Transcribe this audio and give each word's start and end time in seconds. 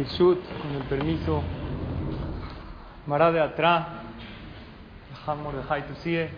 Con 0.00 0.38
el 0.76 0.82
permiso, 0.88 1.42
Mará 3.06 3.30
de 3.30 3.40
atrás, 3.40 3.86
de 5.26 6.30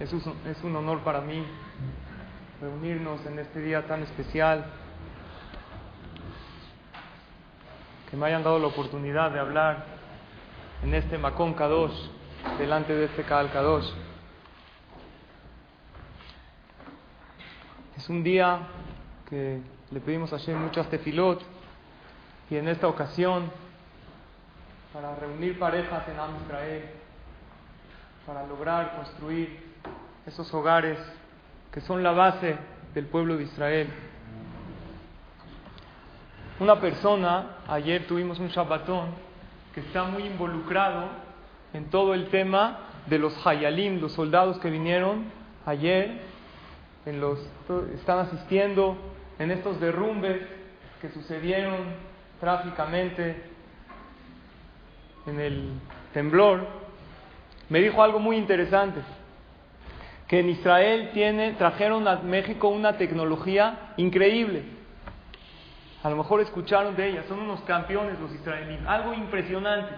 es 0.00 0.12
un, 0.14 0.22
es 0.46 0.64
un 0.64 0.74
honor 0.74 1.00
para 1.00 1.20
mí 1.20 1.44
reunirnos 2.62 3.26
en 3.26 3.38
este 3.38 3.60
día 3.60 3.86
tan 3.86 4.02
especial, 4.02 4.64
que 8.10 8.16
me 8.16 8.26
hayan 8.26 8.42
dado 8.42 8.58
la 8.58 8.68
oportunidad 8.68 9.30
de 9.30 9.40
hablar 9.40 9.84
en 10.82 10.94
este 10.94 11.18
Macón 11.18 11.52
Kadosh, 11.52 12.08
delante 12.58 12.94
de 12.94 13.04
este 13.04 13.24
Kaal 13.24 13.52
Kadosh. 13.52 13.90
Es 17.98 18.08
un 18.08 18.22
día 18.22 18.60
que 19.28 19.60
le 19.90 20.00
pedimos 20.00 20.32
a 20.32 20.38
Shem 20.38 20.58
muchas 20.58 20.88
tefilot 20.88 21.57
y 22.50 22.56
en 22.56 22.68
esta 22.68 22.88
ocasión 22.88 23.50
para 24.92 25.14
reunir 25.16 25.58
parejas 25.58 26.08
en 26.08 26.18
Am 26.18 26.30
Israel, 26.44 26.82
para 28.26 28.46
lograr 28.46 28.96
construir 28.96 29.74
esos 30.26 30.52
hogares 30.54 30.98
que 31.72 31.80
son 31.82 32.02
la 32.02 32.12
base 32.12 32.56
del 32.94 33.06
pueblo 33.06 33.36
de 33.36 33.44
Israel. 33.44 33.88
Una 36.58 36.80
persona, 36.80 37.58
ayer 37.68 38.06
tuvimos 38.06 38.38
un 38.38 38.48
Shabbatón, 38.48 39.10
que 39.74 39.80
está 39.80 40.04
muy 40.04 40.24
involucrado 40.24 41.08
en 41.72 41.90
todo 41.90 42.14
el 42.14 42.28
tema 42.30 42.78
de 43.06 43.18
los 43.18 43.46
Hayalim, 43.46 44.00
los 44.00 44.12
soldados 44.12 44.58
que 44.58 44.70
vinieron 44.70 45.26
ayer, 45.66 46.22
en 47.06 47.20
los, 47.20 47.38
están 47.94 48.18
asistiendo 48.20 48.96
en 49.38 49.50
estos 49.50 49.78
derrumbes 49.80 50.42
que 51.00 51.10
sucedieron 51.10 52.07
trágicamente 52.40 53.42
en 55.26 55.40
el 55.40 55.70
temblor, 56.12 56.66
me 57.68 57.80
dijo 57.80 58.02
algo 58.02 58.18
muy 58.18 58.36
interesante, 58.36 59.00
que 60.26 60.40
en 60.40 60.50
Israel 60.50 61.10
tiene, 61.12 61.52
trajeron 61.52 62.06
a 62.06 62.16
México 62.16 62.68
una 62.68 62.96
tecnología 62.96 63.92
increíble. 63.96 64.64
A 66.02 66.10
lo 66.10 66.16
mejor 66.16 66.40
escucharon 66.40 66.96
de 66.96 67.08
ella, 67.08 67.24
son 67.28 67.40
unos 67.40 67.60
campeones 67.62 68.18
los 68.20 68.32
israelíes, 68.32 68.80
algo 68.86 69.12
impresionante. 69.14 69.94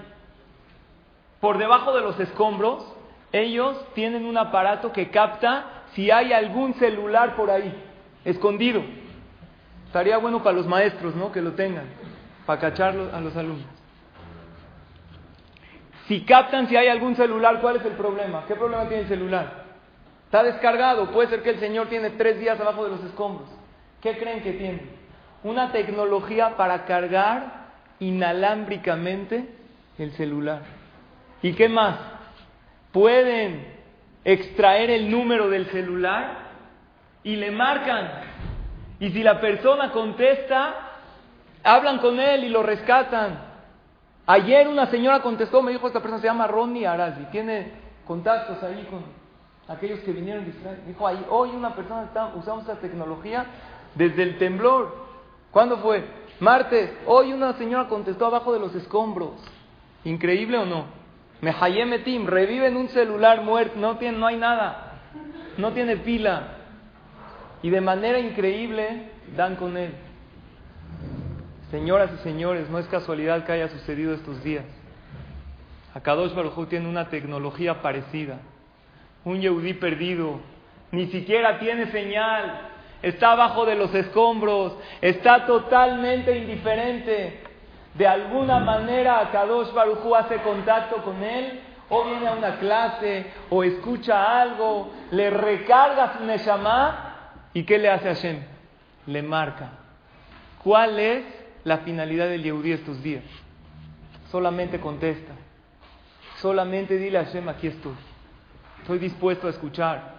Por 1.41 1.58
debajo 1.58 1.94
de 1.94 2.00
los 2.00 2.19
escombros, 2.19 2.84
ellos 3.32 3.77
tienen 3.94 4.25
un 4.25 4.36
aparato 4.36 4.92
que 4.92 5.10
capta 5.10 5.84
si 5.94 6.10
hay 6.10 6.32
algún 6.32 6.75
celular 6.75 7.36
por 7.36 7.50
ahí, 7.50 7.72
escondido. 8.25 8.82
Estaría 9.86 10.19
bueno 10.19 10.42
para 10.42 10.56
los 10.56 10.66
maestros, 10.66 11.14
¿no? 11.14 11.32
Que 11.32 11.42
lo 11.42 11.52
tengan 11.52 11.86
para 12.46 12.60
cacharlo 12.60 13.14
a 13.14 13.20
los 13.20 13.36
alumnos. 13.36 13.66
Si 16.06 16.22
captan 16.22 16.69
si 16.69 16.76
hay 16.76 16.88
algún 16.88 17.15
celular, 17.15 17.60
¿cuál 17.60 17.76
es 17.76 17.84
el 17.84 17.92
problema? 17.92 18.44
¿Qué 18.48 18.56
problema 18.56 18.88
tiene 18.88 19.04
el 19.04 19.09
celular? 19.09 19.65
Está 20.25 20.42
descargado, 20.42 21.10
puede 21.12 21.28
ser 21.28 21.42
que 21.42 21.50
el 21.50 21.60
señor 21.60 21.88
tiene 21.88 22.10
tres 22.10 22.38
días 22.38 22.59
abajo 22.60 22.84
de 22.84 22.91
los 22.91 23.04
escombros. 23.04 23.48
¿Qué 24.03 24.16
creen 24.19 24.42
que 24.42 24.53
tiene? 24.53 24.82
Una 25.44 25.72
tecnología 25.72 26.56
para 26.56 26.84
cargar 26.84 27.69
inalámbricamente 28.00 29.48
el 29.98 30.12
celular. 30.12 30.62
¿Y 31.42 31.53
qué 31.53 31.69
más? 31.69 31.97
Pueden 32.92 33.66
extraer 34.25 34.91
el 34.91 35.10
número 35.10 35.48
del 35.48 35.66
celular 35.66 36.38
y 37.22 37.36
le 37.36 37.50
marcan. 37.50 38.10
Y 38.98 39.10
si 39.10 39.22
la 39.22 39.41
persona 39.41 39.92
contesta, 39.92 40.90
Hablan 41.62 41.98
con 41.98 42.19
él 42.19 42.44
y 42.44 42.48
lo 42.48 42.62
rescatan. 42.62 43.50
Ayer 44.26 44.69
una 44.69 44.87
señora 44.87 45.22
contestó, 45.22 45.62
me 45.62 45.72
dijo, 45.72 45.87
esta 45.87 46.00
persona 46.00 46.21
se 46.21 46.28
llama 46.28 46.47
Ronnie 46.47 46.87
Arazi, 46.87 47.25
tiene 47.32 47.72
contactos 48.06 48.62
ahí 48.62 48.87
con 48.88 49.03
aquellos 49.69 50.00
que 50.00 50.12
vinieron 50.12 50.44
de 50.44 50.50
Israel. 50.50 50.78
Dijo, 50.87 51.04
hoy 51.31 51.50
una 51.50 51.75
persona 51.75 52.04
está 52.04 52.32
usando 52.34 52.60
esta 52.60 52.76
tecnología 52.76 53.47
desde 53.94 54.22
el 54.22 54.38
temblor. 54.38 54.94
¿Cuándo 55.50 55.78
fue? 55.78 56.04
Martes. 56.38 56.93
Hoy 57.06 57.32
una 57.32 57.54
señora 57.54 57.88
contestó 57.88 58.27
abajo 58.27 58.53
de 58.53 58.60
los 58.60 58.75
escombros. 58.75 59.32
¿Increíble 60.04 60.59
o 60.59 60.65
no? 60.65 60.84
Mehayemetim, 61.41 62.27
reviven 62.27 62.77
un 62.77 62.88
celular 62.88 63.42
muerto, 63.42 63.78
no, 63.78 63.97
tiene, 63.97 64.19
no 64.19 64.27
hay 64.27 64.37
nada, 64.37 64.92
no 65.56 65.72
tiene 65.72 65.97
pila. 65.97 66.56
Y 67.62 67.71
de 67.71 67.81
manera 67.81 68.19
increíble 68.19 69.10
dan 69.37 69.56
con 69.56 69.77
él. 69.77 69.92
Señoras 71.70 72.10
y 72.12 72.22
señores, 72.25 72.69
no 72.69 72.81
es 72.81 72.86
casualidad 72.88 73.44
que 73.44 73.53
haya 73.53 73.69
sucedido 73.69 74.12
estos 74.12 74.42
días. 74.42 74.64
Akadosh 75.94 76.34
Baruj 76.34 76.69
tiene 76.69 76.88
una 76.88 77.08
tecnología 77.08 77.81
parecida. 77.81 78.38
Un 79.25 79.41
Yehudí 79.41 79.75
perdido, 79.75 80.41
ni 80.91 81.06
siquiera 81.06 81.60
tiene 81.60 81.86
señal, 81.92 82.70
está 83.03 83.32
abajo 83.32 83.66
de 83.66 83.76
los 83.76 83.94
escombros, 83.94 84.76
está 85.00 85.47
totalmente 85.47 86.36
indiferente. 86.36 87.44
De 87.94 88.06
alguna 88.06 88.59
manera 88.59 89.20
Akadosh 89.20 89.72
Baruj 89.72 90.14
hace 90.16 90.38
contacto 90.38 90.97
con 91.04 91.22
él, 91.22 91.60
o 91.88 92.04
viene 92.04 92.26
a 92.26 92.32
una 92.32 92.56
clase, 92.56 93.26
o 93.48 93.62
escucha 93.62 94.41
algo, 94.41 94.91
le 95.12 95.30
recarga 95.30 96.19
su 96.19 96.25
Neshama, 96.25 97.14
¿y 97.54 97.62
qué 97.62 97.78
le 97.78 97.91
hace 97.91 98.09
a 98.09 98.14
Hashem? 98.14 98.42
Le 99.06 99.22
marca. 99.22 99.70
¿Cuál 100.62 100.98
es 100.98 101.40
la 101.65 101.78
finalidad 101.78 102.28
del 102.28 102.43
Yehudí 102.43 102.72
estos 102.72 103.03
días. 103.03 103.25
Solamente 104.31 104.81
contesta. 104.81 105.32
Solamente 106.37 106.97
dile 106.97 107.19
a 107.19 107.25
Hashem, 107.25 107.48
aquí 107.48 107.66
estoy. 107.66 107.94
Estoy 108.81 108.98
dispuesto 108.98 109.47
a 109.47 109.50
escuchar. 109.50 110.15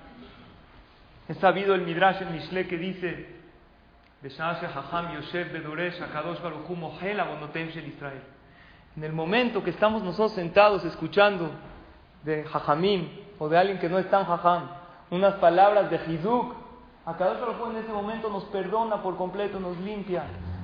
He 1.28 1.34
sabido 1.36 1.74
el 1.74 1.82
Midrash, 1.82 2.22
el 2.22 2.30
Mishle, 2.30 2.68
que 2.68 2.78
dice, 2.78 3.42
en 8.96 9.04
el 9.04 9.14
momento 9.14 9.64
que 9.64 9.70
estamos 9.72 10.04
nosotros 10.04 10.34
sentados 10.34 10.86
escuchando 10.86 11.50
de 12.24 12.44
Jajamim 12.44 13.10
o 13.40 13.50
de 13.50 13.58
alguien 13.58 13.80
que 13.80 13.90
no 13.90 13.98
es 13.98 14.08
tan 14.12 14.26
Jajam, 14.26 14.70
unas 15.10 15.34
palabras 15.36 15.90
de 15.90 16.00
Hizuk, 16.08 16.54
Akadosh 17.04 17.40
Baruj 17.40 17.72
en 17.72 17.78
ese 17.78 17.92
momento 17.92 18.30
nos 18.30 18.44
perdona 18.46 19.02
por 19.02 19.18
completo, 19.18 19.60
nos 19.60 19.76
limpia. 19.78 20.24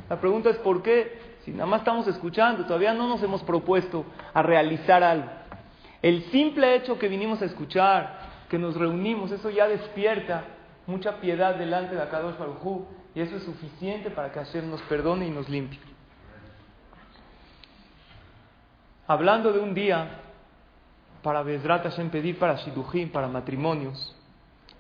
La 0.09 0.19
pregunta 0.19 0.50
es 0.50 0.57
por 0.57 0.81
qué, 0.81 1.19
si 1.44 1.51
nada 1.51 1.66
más 1.66 1.81
estamos 1.81 2.07
escuchando, 2.07 2.66
todavía 2.66 2.94
no 2.94 3.07
nos 3.07 3.22
hemos 3.23 3.44
propuesto 3.44 4.06
a 4.34 4.41
realizar 4.41 5.03
algo. 5.03 5.29
El 6.01 6.23
simple 6.31 6.75
hecho 6.75 6.97
que 6.97 7.07
vinimos 7.07 7.41
a 7.41 7.45
escuchar, 7.45 8.19
que 8.50 8.57
nos 8.57 8.75
reunimos, 8.75 9.31
eso 9.31 9.50
ya 9.50 9.68
despierta 9.68 10.45
mucha 10.85 11.19
piedad 11.19 11.56
delante 11.56 11.95
de 11.95 12.01
Akadosh 12.01 12.38
Baruj 12.38 12.86
y 13.13 13.19
eso 13.19 13.36
es 13.36 13.44
suficiente 13.44 14.09
para 14.09 14.31
que 14.31 14.39
Hashem 14.39 14.69
nos 14.69 14.81
perdone 14.83 15.27
y 15.27 15.31
nos 15.31 15.50
limpie. 15.50 15.80
Hablando 19.07 19.51
de 19.51 19.60
un 19.60 19.74
día 19.74 20.21
para 21.24 21.44
Bezrat 21.44 21.83
Hashem 21.83 22.10
pedir 22.10 22.38
para 22.38 22.56
Shidujim, 22.56 23.10
para 23.10 23.27
matrimonios, 23.27 24.15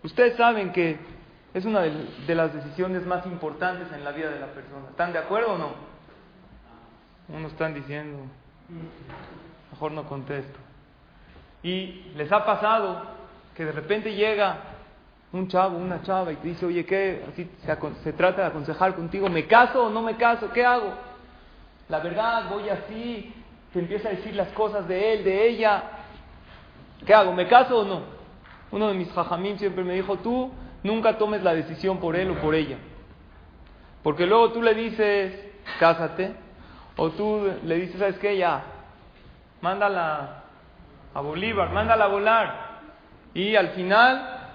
ustedes 0.03 0.37
saben 0.37 0.71
que 0.71 0.97
es 1.57 1.65
una 1.65 1.81
de, 1.81 2.35
las 2.35 2.53
decisiones 2.53 3.03
más 3.07 3.25
importantes 3.25 3.91
en 3.91 4.03
la 4.03 4.11
vida 4.11 4.29
de 4.29 4.39
la 4.39 4.45
persona. 4.47 4.89
¿Están 4.91 5.11
de 5.11 5.17
acuerdo 5.17 5.53
o 5.53 5.57
no? 5.57 5.71
Unos 7.29 7.51
están 7.51 7.73
diciendo, 7.73 8.19
mejor 9.71 9.91
no 9.91 10.03
contesto. 10.07 10.59
Y 11.63 12.11
les 12.15 12.31
ha 12.31 12.45
pasado 12.45 13.01
que 13.55 13.65
de 13.65 13.71
repente 13.71 14.13
llega 14.13 14.57
un 15.33 15.47
chavo, 15.47 15.79
una 15.79 16.03
chava 16.03 16.31
y 16.31 16.35
te 16.35 16.47
dice, 16.49 16.65
oye, 16.67 16.85
¿qué? 16.85 17.25
Así 17.27 17.49
se, 17.65 17.75
se 18.03 18.13
trata 18.13 18.43
de 18.43 18.47
aconsejar 18.49 18.93
contigo, 18.93 19.27
¿me 19.27 19.47
caso 19.47 19.85
o 19.85 19.89
no 19.89 20.03
me 20.03 20.15
caso? 20.15 20.51
¿Qué 20.51 20.63
hago? 20.63 20.93
La 21.89 21.99
verdad, 21.99 22.51
voy 22.51 22.69
así, 22.69 23.33
te 23.73 23.79
empieza 23.79 24.09
a 24.09 24.11
decir 24.11 24.35
las 24.35 24.49
cosas 24.49 24.87
de 24.87 25.13
él, 25.13 25.23
de 25.23 25.49
ella. 25.49 25.83
¿Qué 27.03 27.15
hago? 27.15 27.33
¿Me 27.33 27.47
caso 27.47 27.79
o 27.79 27.83
no? 27.83 28.01
Uno 28.69 28.89
de 28.89 28.93
mis 28.93 29.11
jajamín 29.11 29.57
siempre 29.57 29.83
me 29.83 29.95
dijo, 29.95 30.17
tú 30.17 30.51
Nunca 30.87 31.17
tomes 31.17 31.43
la 31.43 31.53
decisión 31.53 31.99
por 31.99 32.15
él 32.15 32.31
o 32.31 32.39
por 32.39 32.55
ella. 32.55 32.77
Porque 34.03 34.25
luego 34.25 34.53
tú 34.53 34.61
le 34.61 34.73
dices, 34.73 35.33
cásate, 35.81 36.31
o 36.95 37.09
tú 37.09 37.45
le 37.65 37.75
dices, 37.75 37.99
¿sabes 37.99 38.17
qué? 38.19 38.37
Ya, 38.37 38.63
mándala 39.59 40.43
a 41.13 41.19
Bolívar, 41.19 41.73
mándala 41.73 42.05
a 42.05 42.07
volar. 42.07 42.79
Y 43.33 43.57
al 43.57 43.71
final, 43.71 44.53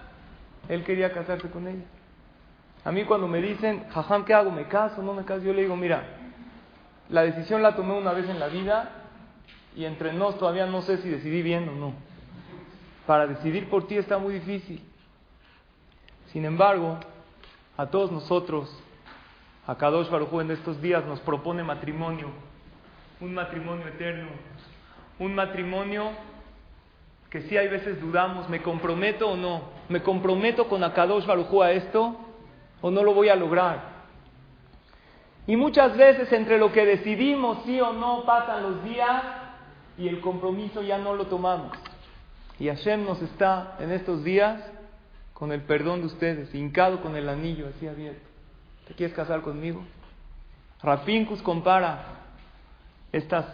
él 0.71 0.83
quería 0.85 1.13
casarse 1.13 1.51
con 1.51 1.69
ella. 1.69 1.85
A 2.83 2.91
mí 2.93 3.05
cuando 3.05 3.29
me 3.29 3.43
dicen, 3.43 3.85
jajam, 3.91 4.25
¿qué 4.25 4.33
hago? 4.33 4.51
¿Me 4.51 4.67
caso? 4.69 5.03
¿No 5.03 5.13
me 5.13 5.27
caso? 5.27 5.43
Yo 5.43 5.53
le 5.53 5.61
digo, 5.61 5.77
mira, 5.77 6.03
la 7.11 7.25
decisión 7.25 7.63
la 7.63 7.77
tomé 7.77 7.93
una 7.93 8.13
vez 8.13 8.27
en 8.31 8.41
la 8.41 8.49
vida 8.49 8.89
y 9.77 9.85
entre 9.85 10.15
nos 10.15 10.39
todavía 10.39 10.65
no 10.65 10.81
sé 10.81 10.97
si 10.97 11.11
decidí 11.11 11.43
bien 11.43 11.69
o 11.69 11.73
no. 11.73 11.93
Para 13.07 13.27
decidir 13.27 13.69
por 13.69 13.87
ti 13.87 13.99
está 13.99 14.17
muy 14.17 14.33
difícil. 14.33 14.92
Sin 16.33 16.45
embargo, 16.47 16.99
a 17.77 17.87
todos 17.87 18.11
nosotros, 18.11 18.75
a 19.67 19.77
Kadosh 19.77 20.09
Baruj 20.09 20.41
en 20.41 20.51
estos 20.51 20.81
días 20.81 21.05
nos 21.05 21.21
propone 21.21 21.63
matrimonio, 21.63 22.29
un 23.21 23.35
matrimonio 23.35 23.87
eterno, 23.87 24.29
un 25.19 25.35
matrimonio 25.35 26.11
que 27.29 27.43
si 27.43 27.57
hay 27.57 27.69
veces 27.69 28.01
dudamos, 28.01 28.49
¿me 28.49 28.63
comprometo 28.63 29.31
o 29.31 29.37
no? 29.37 29.63
¿Me 29.89 30.03
comprometo 30.03 30.69
con 30.69 30.83
Akadosh 30.85 31.27
Baruj 31.27 31.63
a 31.63 31.73
esto 31.73 32.17
o 32.81 32.91
no 32.91 33.03
lo 33.03 33.15
voy 33.15 33.29
a 33.29 33.37
lograr? 33.37 33.93
Y 35.47 35.57
muchas 35.57 35.97
veces 35.97 36.33
entre 36.33 36.59
lo 36.59 36.73
que 36.73 36.87
decidimos 36.87 37.59
sí 37.65 37.81
o 37.81 37.93
no 37.93 38.25
pasan 38.25 38.63
los 38.63 38.85
días 38.85 39.23
y 39.99 40.09
el 40.09 40.21
compromiso 40.21 40.83
ya 40.83 40.99
no 40.99 41.15
lo 41.15 41.27
tomamos. 41.27 41.73
Y 42.59 42.69
Hashem 42.69 43.05
nos 43.05 43.21
está 43.21 43.77
en 43.81 43.93
estos 43.93 44.25
días 44.25 44.63
con 45.43 45.51
el 45.51 45.63
perdón 45.63 46.03
de 46.03 46.07
ustedes, 46.07 46.55
hincado 46.55 47.03
con 47.03 47.17
el 47.17 47.29
anillo 47.29 47.67
así 47.67 47.89
abierto. 47.89 48.23
¿Te 48.87 48.95
quieres 48.95 49.13
casar 49.13 49.41
conmigo? 49.41 49.83
Rapincus 50.81 51.43
compara 51.43 52.05
estas 53.11 53.47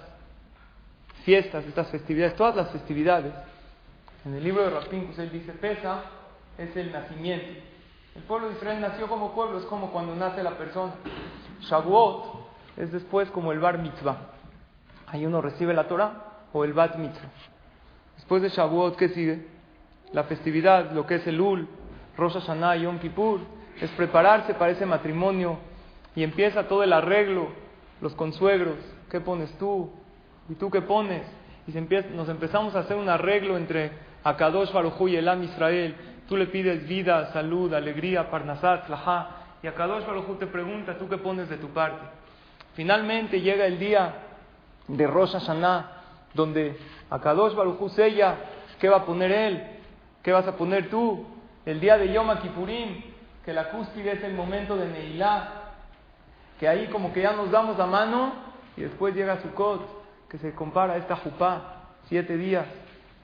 fiestas, 1.24 1.64
estas 1.64 1.88
festividades, 1.88 2.36
todas 2.36 2.56
las 2.56 2.70
festividades. 2.72 3.32
En 4.26 4.34
el 4.34 4.44
libro 4.44 4.64
de 4.64 4.68
Rapincus 4.68 5.18
él 5.18 5.32
dice, 5.32 5.52
Pesa 5.52 6.02
es 6.58 6.76
el 6.76 6.92
nacimiento. 6.92 7.58
El 8.14 8.22
pueblo 8.24 8.50
de 8.50 8.56
Israel 8.56 8.82
nació 8.82 9.08
como 9.08 9.32
pueblo, 9.32 9.58
es 9.58 9.64
como 9.64 9.90
cuando 9.90 10.14
nace 10.14 10.42
la 10.42 10.58
persona. 10.58 10.92
Shavuot 11.62 12.48
es 12.76 12.92
después 12.92 13.30
como 13.30 13.50
el 13.50 13.60
Bar 13.60 13.78
Mitzvah. 13.78 14.18
Ahí 15.06 15.24
uno 15.24 15.40
recibe 15.40 15.72
la 15.72 15.88
Torah 15.88 16.42
o 16.52 16.64
el 16.66 16.74
Bat 16.74 16.96
Mitzvah. 16.96 17.30
Después 18.16 18.42
de 18.42 18.50
Shavuot, 18.50 18.94
¿qué 18.96 19.08
sigue? 19.08 19.46
La 20.12 20.24
festividad, 20.24 20.92
lo 20.92 21.06
que 21.06 21.14
es 21.14 21.26
el 21.26 21.40
Ul, 21.40 21.68
Rosh 22.18 22.34
Hashanah, 22.34 22.76
Yom 22.76 22.98
Kippur, 22.98 23.40
es 23.80 23.90
prepararse 23.92 24.52
para 24.54 24.72
ese 24.72 24.84
matrimonio 24.84 25.58
y 26.16 26.24
empieza 26.24 26.66
todo 26.66 26.82
el 26.82 26.92
arreglo, 26.92 27.48
los 28.00 28.12
consuegros, 28.14 28.76
¿qué 29.08 29.20
pones 29.20 29.56
tú? 29.58 29.90
¿Y 30.48 30.54
tú 30.54 30.68
qué 30.68 30.82
pones? 30.82 31.22
Y 31.68 31.72
nos 32.14 32.28
empezamos 32.28 32.74
a 32.74 32.80
hacer 32.80 32.96
un 32.96 33.08
arreglo 33.08 33.56
entre 33.56 33.92
Akadosh 34.24 34.72
Baruj 34.72 35.08
y 35.08 35.16
Elam 35.16 35.44
Israel. 35.44 35.94
Tú 36.28 36.36
le 36.36 36.46
pides 36.46 36.88
vida, 36.88 37.32
salud, 37.32 37.72
alegría, 37.72 38.30
parnasat, 38.30 38.88
laha. 38.88 39.36
Y 39.62 39.68
Akadosh 39.68 40.04
Baruj 40.04 40.38
te 40.38 40.46
pregunta, 40.46 40.98
¿tú 40.98 41.08
qué 41.08 41.18
pones 41.18 41.48
de 41.48 41.56
tu 41.58 41.68
parte? 41.68 42.04
Finalmente 42.74 43.40
llega 43.40 43.66
el 43.66 43.78
día 43.78 44.14
de 44.88 45.06
Rosh 45.06 45.32
Hashanah, 45.32 45.90
donde 46.34 46.76
Akadosh 47.10 47.54
Baruj 47.54 47.90
sella, 47.90 48.36
¿qué 48.80 48.88
va 48.88 48.98
a 48.98 49.04
poner 49.04 49.30
él? 49.30 49.62
¿Qué 50.22 50.32
vas 50.32 50.46
a 50.48 50.56
poner 50.56 50.90
tú? 50.90 51.37
El 51.68 51.80
día 51.80 51.98
de 51.98 52.10
Yom 52.10 52.34
Kippurim, 52.38 53.02
que 53.44 53.52
la 53.52 53.68
cúspide 53.68 54.12
es 54.12 54.24
el 54.24 54.32
momento 54.32 54.74
de 54.74 54.88
Neilá, 54.88 55.74
que 56.58 56.66
ahí 56.66 56.86
como 56.86 57.12
que 57.12 57.20
ya 57.20 57.32
nos 57.32 57.50
damos 57.50 57.76
la 57.76 57.84
mano 57.84 58.32
y 58.74 58.80
después 58.80 59.14
llega 59.14 59.42
Sukkot, 59.42 59.86
que 60.30 60.38
se 60.38 60.54
compara 60.54 60.94
a 60.94 60.96
esta 60.96 61.16
Jupá, 61.16 61.90
siete 62.08 62.38
días. 62.38 62.64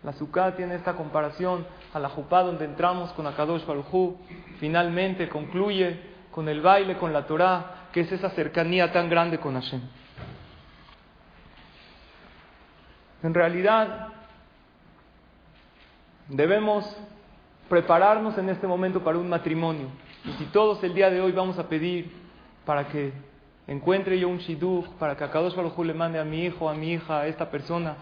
La 0.02 0.12
Sukkot 0.12 0.56
tiene 0.56 0.75
esta 0.75 0.93
comparación 0.93 1.67
a 1.94 1.99
la 1.99 2.11
Jupá 2.11 2.43
donde 2.43 2.67
entramos 2.67 3.11
con 3.12 3.26
Akadosh 3.26 3.64
Baruj 3.64 4.19
finalmente 4.61 5.26
concluye 5.31 5.99
con 6.31 6.47
el 6.47 6.61
baile, 6.61 6.99
con 6.99 7.14
la 7.14 7.26
Torah, 7.26 7.88
que 7.93 8.00
es 8.00 8.12
esa 8.12 8.29
cercanía 8.29 8.93
tan 8.93 9.08
grande 9.08 9.38
con 9.38 9.55
Hashem. 9.55 9.81
En 13.23 13.32
realidad, 13.32 14.08
debemos 16.29 16.94
prepararnos 17.75 18.38
en 18.38 18.49
este 18.50 18.69
momento 18.69 19.03
para 19.03 19.19
un 19.19 19.29
matrimonio. 19.29 19.88
Y 20.25 20.31
si 20.35 20.44
todos 20.44 20.81
el 20.85 20.94
día 20.94 21.11
de 21.11 21.21
hoy 21.21 21.32
vamos 21.32 21.59
a 21.59 21.69
pedir 21.69 22.09
para 22.65 22.87
que 22.87 23.12
encuentre 23.67 24.17
yo 24.17 24.29
un 24.29 24.38
shidduch, 24.38 24.87
para 24.91 25.17
que 25.17 25.25
a 25.25 25.31
Kadosh 25.32 25.56
Baruj 25.56 25.76
le 25.81 25.93
mande 25.93 26.21
a 26.21 26.25
mi 26.25 26.44
hijo, 26.44 26.69
a 26.69 26.75
mi 26.75 26.93
hija, 26.93 27.23
a 27.23 27.26
esta 27.26 27.50
persona, 27.50 27.97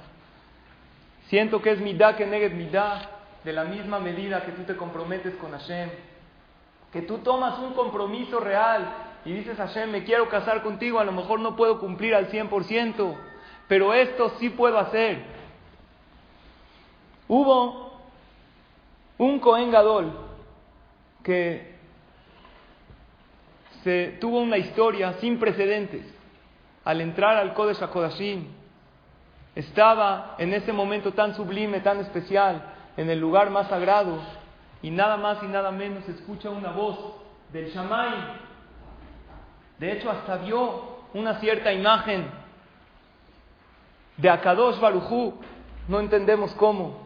siento 1.29 1.63
que 1.63 1.71
es 1.71 1.99
da 1.99 2.15
que 2.15 2.27
negue 2.27 2.51
da 2.71 3.01
de 3.43 3.53
la 3.55 3.65
misma 3.65 3.99
medida 3.99 4.43
que 4.43 4.53
tú 4.53 4.63
te 4.65 4.77
comprometes 4.77 5.37
con 5.37 5.53
Hashem, 5.53 5.89
que 6.93 7.01
tú 7.01 7.17
tomas 7.21 7.59
un 7.59 7.73
compromiso 7.73 8.41
real 8.41 8.93
y 9.25 9.33
dices 9.33 9.57
Hashem, 9.57 9.91
me 9.91 10.05
quiero 10.05 10.29
casar 10.29 10.63
contigo, 10.63 10.99
a 10.99 11.05
lo 11.05 11.13
mejor 11.13 11.41
no 11.41 11.57
puedo 11.57 11.81
cumplir 11.81 12.15
al 12.15 12.31
100%, 12.31 13.17
pero 13.69 13.95
esto 13.95 14.35
sí 14.39 14.51
puedo 14.51 14.79
hacer. 14.79 15.23
Hubo 17.27 17.92
un 19.23 19.39
Cohen 19.39 19.71
Gadol 19.71 20.13
que 21.23 21.77
se 23.85 24.19
tuvo 24.21 24.41
una 24.41 24.59
historia 24.59 25.15
sin 25.21 25.39
precedentes. 25.39 26.05
Al 26.85 27.01
entrar 27.01 27.37
al 27.37 27.55
Kodesh 27.55 27.81
HaKodashim, 27.81 28.49
estaba 29.55 30.35
en 30.39 30.53
ese 30.53 30.73
momento 30.73 31.13
tan 31.13 31.37
sublime, 31.37 31.79
tan 31.81 32.01
especial, 32.01 32.63
en 32.97 33.11
el 33.11 33.21
lugar 33.21 33.51
más 33.51 33.69
sagrado, 33.69 34.19
y 34.83 34.91
nada 34.91 35.17
más 35.17 35.41
y 35.43 35.47
nada 35.47 35.71
menos 35.71 36.09
escucha 36.09 36.51
una 36.51 36.73
voz 36.73 36.99
del 37.53 37.71
Shamay. 37.71 38.15
De 39.79 39.93
hecho, 39.93 40.11
hasta 40.11 40.39
vio 40.39 40.97
una 41.15 41.39
cierta 41.39 41.73
imagen 41.73 42.27
de 44.17 44.29
Akadosh 44.29 44.81
Barujú, 44.81 45.35
no 45.87 46.01
entendemos 46.01 46.53
cómo. 46.55 47.02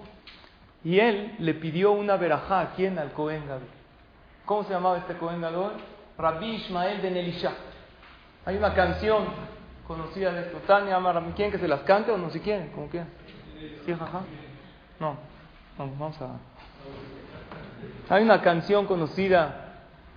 Y 0.87 1.01
él 1.01 1.35
le 1.41 1.55
pidió 1.55 1.91
una 1.91 2.17
verajá 2.17 2.61
a 2.61 2.75
quien 2.75 2.97
al 2.97 3.11
Cohen 3.11 3.43
¿Cómo 4.45 4.63
se 4.63 4.73
llamaba 4.73 4.99
este 4.99 5.17
Cohen 5.17 5.41
Gadol? 5.41 5.73
Rabbi 6.17 6.47
Ismael 6.47 7.03
de 7.03 7.11
Nelisha. 7.11 7.51
Hay 8.45 8.57
una 8.57 8.73
canción 8.73 9.25
conocida 9.85 10.31
de 10.31 10.43
esto. 10.43 10.59
Tania 10.59 11.01
¿Quieren 11.35 11.51
que 11.51 11.59
se 11.59 11.67
las 11.67 11.81
cante 11.81 12.13
o 12.13 12.17
no 12.17 12.31
si 12.31 12.39
quieren? 12.39 12.71
¿Cómo 12.73 12.89
quieran? 12.89 13.09
¿Sí, 13.85 13.95
jaja? 13.95 14.21
No. 15.01 15.17
Vamos 15.77 16.23
a. 16.23 16.37
Hay 18.15 18.23
una 18.23 18.41
canción 18.41 18.87
conocida. 18.87 19.73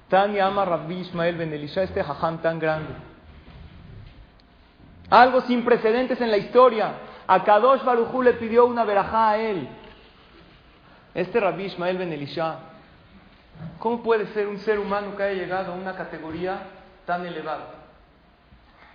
Tania 0.07 0.45
ama 0.45 0.65
Rabbi 0.65 0.99
Ismael 0.99 1.35
ben 1.35 1.51
Elisha, 1.51 1.81
este 1.81 2.03
jajam 2.03 2.43
tan 2.43 2.59
grande. 2.59 2.93
Algo 5.09 5.41
sin 5.41 5.65
precedentes 5.65 6.21
en 6.21 6.29
la 6.29 6.37
historia. 6.37 6.91
A 7.25 7.43
Kadosh 7.43 7.83
Barujú 7.83 8.21
le 8.21 8.33
pidió 8.33 8.67
una 8.67 8.83
verajá 8.83 9.31
a 9.31 9.37
él. 9.39 9.67
Este 11.19 11.37
Rabbi 11.37 11.65
Ismael 11.65 11.97
ben 11.97 12.13
Elisha 12.13 12.59
¿Cómo 13.77 14.01
puede 14.01 14.27
ser 14.27 14.47
un 14.47 14.57
ser 14.59 14.79
humano 14.79 15.17
que 15.17 15.23
haya 15.23 15.41
llegado 15.41 15.73
a 15.73 15.75
una 15.75 15.93
categoría 15.93 16.61
tan 17.05 17.25
elevada? 17.25 17.73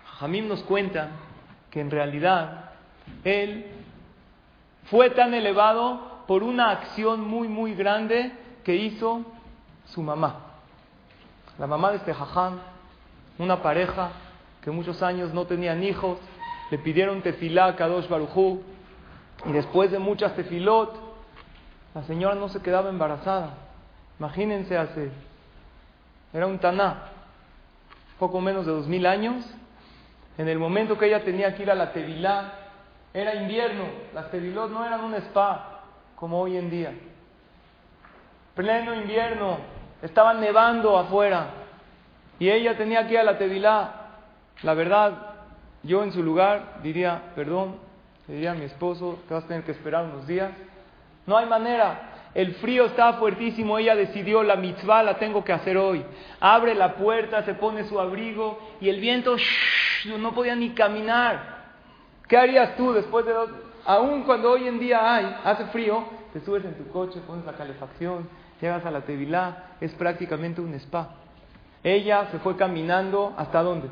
Jamim 0.06 0.48
nos 0.48 0.62
cuenta 0.62 1.10
que 1.70 1.82
en 1.82 1.90
realidad 1.90 2.70
él 3.24 3.66
fue 4.84 5.10
tan 5.10 5.34
elevado 5.34 6.22
por 6.26 6.42
una 6.42 6.70
acción 6.70 7.20
muy, 7.20 7.46
muy 7.46 7.74
grande 7.74 8.32
que 8.64 8.74
hizo 8.74 9.20
su 9.88 10.02
mamá. 10.02 10.36
La 11.58 11.66
mamá 11.66 11.90
de 11.90 11.98
este 11.98 12.14
jajam, 12.14 12.58
una 13.36 13.60
pareja 13.60 14.12
que 14.62 14.70
muchos 14.70 15.02
años 15.02 15.34
no 15.34 15.44
tenían 15.44 15.84
hijos, 15.84 16.16
le 16.70 16.78
pidieron 16.78 17.20
tefilá 17.20 17.76
Kadosh 17.76 18.08
Barujú 18.08 18.62
y 19.44 19.52
después 19.52 19.90
de 19.90 19.98
muchas 19.98 20.34
tefilot, 20.34 21.03
la 21.94 22.02
señora 22.02 22.34
no 22.34 22.48
se 22.48 22.60
quedaba 22.60 22.90
embarazada. 22.90 23.54
Imagínense 24.18 24.76
hace, 24.76 25.10
era 26.32 26.46
un 26.46 26.58
taná, 26.58 27.10
poco 28.18 28.40
menos 28.40 28.66
de 28.66 28.72
dos 28.72 28.86
mil 28.86 29.06
años, 29.06 29.44
en 30.36 30.48
el 30.48 30.58
momento 30.58 30.98
que 30.98 31.06
ella 31.06 31.24
tenía 31.24 31.54
que 31.54 31.62
ir 31.62 31.70
a 31.70 31.74
la 31.74 31.92
Tevilá, 31.92 32.52
era 33.12 33.36
invierno, 33.36 33.84
las 34.12 34.30
Tevilot 34.30 34.70
no 34.70 34.84
eran 34.84 35.04
un 35.04 35.14
spa 35.14 35.82
como 36.16 36.40
hoy 36.40 36.56
en 36.56 36.70
día. 36.70 36.92
Pleno 38.56 38.94
invierno, 38.94 39.58
estaba 40.02 40.34
nevando 40.34 40.98
afuera 40.98 41.46
y 42.38 42.50
ella 42.50 42.76
tenía 42.76 43.06
que 43.06 43.14
ir 43.14 43.20
a 43.20 43.24
la 43.24 43.38
Tevilá. 43.38 43.92
La 44.62 44.74
verdad, 44.74 45.12
yo 45.84 46.02
en 46.02 46.12
su 46.12 46.22
lugar 46.22 46.80
diría, 46.82 47.32
perdón, 47.36 47.76
diría 48.26 48.52
a 48.52 48.54
mi 48.54 48.64
esposo, 48.64 49.20
te 49.28 49.34
vas 49.34 49.44
a 49.44 49.48
tener 49.48 49.64
que 49.64 49.72
esperar 49.72 50.04
unos 50.04 50.26
días. 50.26 50.50
No 51.26 51.36
hay 51.36 51.46
manera. 51.46 52.10
El 52.34 52.54
frío 52.56 52.86
estaba 52.86 53.14
fuertísimo, 53.14 53.78
ella 53.78 53.94
decidió, 53.94 54.42
la 54.42 54.56
mitzvah 54.56 55.04
la 55.04 55.18
tengo 55.18 55.44
que 55.44 55.52
hacer 55.52 55.76
hoy. 55.76 56.04
Abre 56.40 56.74
la 56.74 56.94
puerta, 56.96 57.44
se 57.44 57.54
pone 57.54 57.84
su 57.84 58.00
abrigo 58.00 58.58
y 58.80 58.88
el 58.88 59.00
viento 59.00 59.36
no 60.18 60.34
podía 60.34 60.56
ni 60.56 60.70
caminar. 60.70 61.54
¿Qué 62.26 62.36
harías 62.36 62.76
tú 62.76 62.92
después 62.92 63.24
de 63.24 63.32
dos? 63.32 63.50
Aún 63.86 64.22
cuando 64.24 64.50
hoy 64.50 64.66
en 64.66 64.80
día 64.80 65.14
hay, 65.14 65.36
hace 65.44 65.66
frío, 65.66 66.04
te 66.32 66.40
subes 66.40 66.64
en 66.64 66.74
tu 66.74 66.88
coche, 66.90 67.20
pones 67.26 67.44
la 67.44 67.52
calefacción, 67.52 68.28
llegas 68.60 68.84
a 68.84 68.90
la 68.90 69.02
Tevilá, 69.02 69.76
es 69.80 69.92
prácticamente 69.94 70.60
un 70.60 70.74
spa. 70.74 71.10
Ella 71.84 72.28
se 72.32 72.38
fue 72.38 72.56
caminando, 72.56 73.34
¿hasta 73.36 73.62
dónde? 73.62 73.88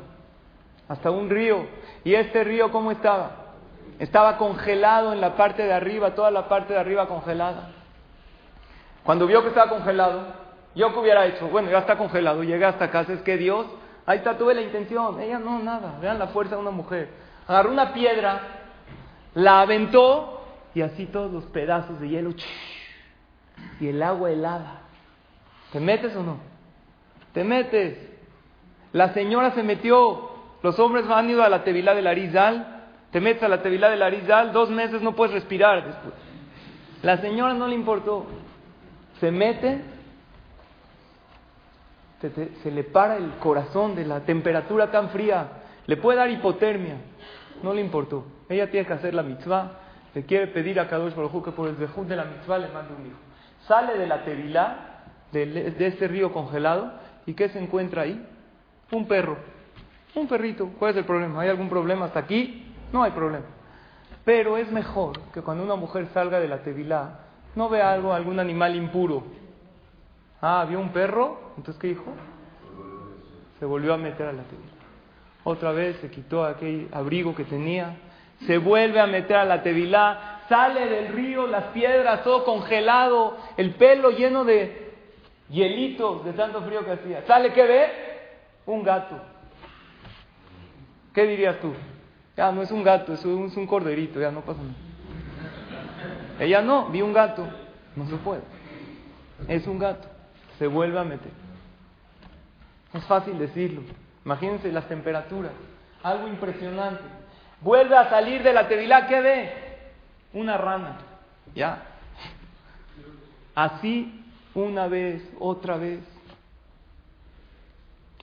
Hasta 0.89 1.11
un 1.11 1.29
río. 1.29 1.65
¿Y 2.03 2.15
este 2.15 2.43
río 2.43 2.71
cómo 2.71 2.91
estaba? 2.91 3.42
Estaba 3.99 4.37
congelado 4.37 5.13
en 5.13 5.21
la 5.21 5.35
parte 5.35 5.63
de 5.63 5.73
arriba, 5.73 6.15
toda 6.15 6.31
la 6.31 6.47
parte 6.47 6.73
de 6.73 6.79
arriba 6.79 7.07
congelada. 7.07 7.69
Cuando 9.03 9.27
vio 9.27 9.41
que 9.41 9.49
estaba 9.49 9.69
congelado, 9.69 10.27
yo 10.75 10.91
que 10.93 10.99
hubiera 10.99 11.25
hecho, 11.25 11.47
bueno, 11.47 11.69
ya 11.69 11.79
está 11.79 11.97
congelado, 11.97 12.43
llegué 12.43 12.65
hasta 12.65 12.89
casa, 12.89 13.13
es 13.13 13.21
que 13.21 13.37
Dios, 13.37 13.67
ahí 14.05 14.17
está, 14.19 14.37
tuve 14.37 14.53
la 14.53 14.61
intención, 14.61 15.19
ella 15.19 15.39
no, 15.39 15.59
nada, 15.59 15.97
vean 16.01 16.17
la 16.17 16.27
fuerza 16.27 16.55
de 16.55 16.61
una 16.61 16.71
mujer. 16.71 17.09
Agarró 17.47 17.71
una 17.71 17.93
piedra, 17.93 18.41
la 19.35 19.61
aventó 19.61 20.41
y 20.73 20.81
así 20.81 21.05
todos 21.05 21.31
los 21.31 21.43
pedazos 21.45 21.99
de 21.99 22.09
hielo 22.09 22.31
y 23.79 23.87
el 23.87 24.01
agua 24.01 24.31
helada. 24.31 24.81
¿Te 25.71 25.79
metes 25.79 26.15
o 26.15 26.23
no? 26.23 26.37
Te 27.33 27.43
metes. 27.43 27.97
La 28.91 29.13
señora 29.13 29.51
se 29.51 29.63
metió, 29.63 30.31
los 30.61 30.79
hombres 30.79 31.05
han 31.09 31.29
ido 31.29 31.43
a 31.43 31.49
la 31.49 31.63
Tevilá 31.63 31.93
del 31.93 32.07
Arizal, 32.07 32.82
te 33.13 33.21
metes 33.21 33.43
a 33.43 33.47
la 33.47 33.61
Tevilá 33.61 33.89
del 33.89 34.01
Arizal, 34.01 34.51
dos 34.51 34.69
meses 34.69 35.01
no 35.01 35.15
puedes 35.15 35.33
respirar 35.33 35.85
después. 35.85 36.13
La 37.01 37.17
señora 37.17 37.53
no 37.53 37.67
le 37.67 37.75
importó 37.75 38.27
se 39.23 39.31
mete, 39.31 39.79
se, 42.61 42.71
le 42.71 42.83
para 42.83 43.15
el 43.15 43.31
corazón 43.39 43.95
de 43.95 44.05
la 44.05 44.19
temperatura 44.19 44.91
tan 44.91 45.11
fría, 45.11 45.47
le 45.85 45.95
puede 45.95 46.17
dar 46.17 46.29
hipotermia, 46.29 46.97
no 47.61 47.73
le 47.73 47.79
importó. 47.79 48.25
Ella 48.49 48.69
tiene 48.69 48.85
que 48.85 48.91
hacer 48.91 49.13
la 49.13 49.23
mitzvah, 49.23 49.79
le 50.13 50.25
quiere 50.25 50.47
pedir 50.47 50.77
a 50.77 50.89
Kadosh 50.89 51.15
Baruj 51.15 51.41
que 51.41 51.51
por 51.51 51.69
el 51.69 51.77
dejud 51.77 52.05
de 52.05 52.17
la 52.17 52.25
mitzvah 52.25 52.57
le 52.57 52.67
mande 52.67 52.93
un 52.93 53.07
hijo. 53.07 53.17
Sale 53.65 53.97
de 53.97 54.07
la 54.07 54.25
tevilá, 54.25 55.05
de, 55.31 55.45
de 55.71 55.87
este 55.87 56.09
río 56.09 56.33
congelado, 56.33 56.91
¿y 57.25 57.33
qué 57.33 57.47
se 57.47 57.59
encuentra 57.59 58.01
ahí? 58.01 58.21
Un 58.91 59.07
perro, 59.07 59.37
un 60.15 60.27
perrito. 60.27 60.69
¿Cuál 60.77 60.91
es 60.91 60.97
el 60.97 61.05
problema? 61.05 61.43
¿Hay 61.43 61.47
algún 61.47 61.69
problema 61.69 62.07
hasta 62.07 62.19
aquí? 62.19 62.72
No 62.93 63.03
hay 63.03 63.11
problema. 63.11 63.45
Pero 64.23 64.55
es 64.55 64.71
mejor 64.71 65.19
que 65.33 65.41
cuando 65.41 65.63
una 65.63 65.75
mujer 65.75 66.07
salga 66.13 66.39
de 66.39 66.47
la 66.47 66.59
tevilá 66.59 67.19
no 67.55 67.67
ve 67.67 67.81
algo, 67.81 68.13
algún 68.13 68.39
animal 68.39 68.75
impuro. 68.75 69.23
Ah, 70.41 70.65
vio 70.69 70.79
un 70.79 70.89
perro, 70.89 71.53
entonces 71.57 71.81
¿qué 71.81 71.87
dijo? 71.87 72.05
Se 73.59 73.65
volvió 73.65 73.93
a 73.93 73.97
meter 73.97 74.27
a 74.27 74.31
la 74.31 74.43
tevilá. 74.43 74.71
Otra 75.43 75.71
vez 75.71 75.97
se 75.97 76.09
quitó 76.09 76.45
aquel 76.45 76.87
abrigo 76.93 77.35
que 77.35 77.43
tenía, 77.43 77.97
se 78.45 78.57
vuelve 78.57 78.99
a 78.99 79.07
meter 79.07 79.37
a 79.37 79.45
la 79.45 79.61
tevilá, 79.61 80.41
sale 80.47 80.87
del 80.87 81.09
río, 81.09 81.47
las 81.47 81.65
piedras, 81.65 82.23
todo 82.23 82.45
congelado, 82.45 83.37
el 83.57 83.71
pelo 83.71 84.11
lleno 84.11 84.45
de 84.45 84.93
hielitos 85.49 86.23
de 86.23 86.33
tanto 86.33 86.61
frío 86.61 86.85
que 86.85 86.91
hacía. 86.91 87.23
¿Sale 87.25 87.51
qué 87.53 87.63
ve? 87.63 87.91
Un 88.67 88.83
gato. 88.83 89.15
¿Qué 91.13 91.25
dirías 91.25 91.59
tú? 91.59 91.73
Ya 92.35 92.51
no 92.51 92.61
es 92.61 92.71
un 92.71 92.83
gato, 92.83 93.13
es 93.13 93.23
un, 93.25 93.45
es 93.45 93.57
un 93.57 93.67
corderito, 93.67 94.19
ya 94.19 94.31
no 94.31 94.41
pasa 94.41 94.61
nada. 94.61 94.93
Ella 96.39 96.61
no, 96.61 96.89
vi 96.89 97.01
un 97.01 97.13
gato. 97.13 97.47
No 97.95 98.07
se 98.07 98.15
puede. 98.17 98.41
Es 99.47 99.67
un 99.67 99.77
gato. 99.79 100.07
Se 100.57 100.67
vuelve 100.67 100.99
a 100.99 101.03
meter. 101.03 101.31
Es 102.93 103.03
fácil 103.05 103.37
decirlo. 103.37 103.81
Imagínense 104.25 104.71
las 104.71 104.87
temperaturas. 104.87 105.51
Algo 106.01 106.27
impresionante. 106.27 107.03
Vuelve 107.61 107.95
a 107.95 108.09
salir 108.09 108.43
de 108.43 108.53
la 108.53 108.67
tevilá. 108.67 109.07
¿Qué 109.07 109.21
ve? 109.21 109.53
Una 110.33 110.57
rana. 110.57 110.97
¿Ya? 111.55 111.83
Así 113.55 114.23
una 114.55 114.87
vez, 114.87 115.23
otra 115.39 115.77
vez. 115.77 115.99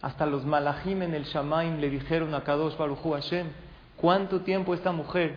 Hasta 0.03 0.27
los 0.27 0.45
malajim 0.45 1.03
en 1.03 1.15
el 1.15 1.25
Shamaim 1.25 1.79
le 1.79 1.91
dijeron 1.91 2.35
a 2.35 2.43
Kadosh 2.43 2.77
Baruj 2.77 3.03
Hashem, 3.03 3.49
¿cuánto 4.01 4.41
tiempo 4.41 4.75
esta 4.75 4.93
mujer 4.93 5.37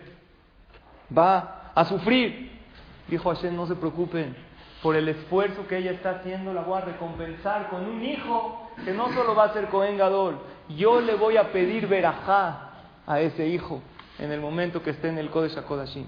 va 1.16 1.72
a 1.74 1.84
sufrir? 1.84 2.52
Dijo 3.08 3.28
Hashem, 3.34 3.54
no 3.54 3.66
se 3.66 3.74
preocupen, 3.74 4.34
por 4.82 4.96
el 4.96 5.08
esfuerzo 5.08 5.66
que 5.66 5.78
ella 5.78 5.92
está 5.92 6.10
haciendo 6.10 6.52
la 6.52 6.62
voy 6.62 6.78
a 6.78 6.84
recompensar 6.84 7.68
con 7.70 7.86
un 7.86 8.04
hijo 8.04 8.70
que 8.84 8.92
no 8.92 9.12
solo 9.12 9.34
va 9.34 9.44
a 9.44 9.52
ser 9.52 9.68
Cohen 9.68 9.96
Gadol, 9.96 10.38
yo 10.76 11.00
le 11.00 11.14
voy 11.14 11.36
a 11.36 11.52
pedir 11.52 11.86
verajá 11.86 12.70
a 13.06 13.20
ese 13.20 13.46
hijo 13.48 13.80
en 14.18 14.30
el 14.30 14.40
momento 14.40 14.82
que 14.82 14.90
esté 14.90 15.08
en 15.08 15.18
el 15.18 15.30
Kodesh 15.30 15.56
HaKodashim. 15.56 16.06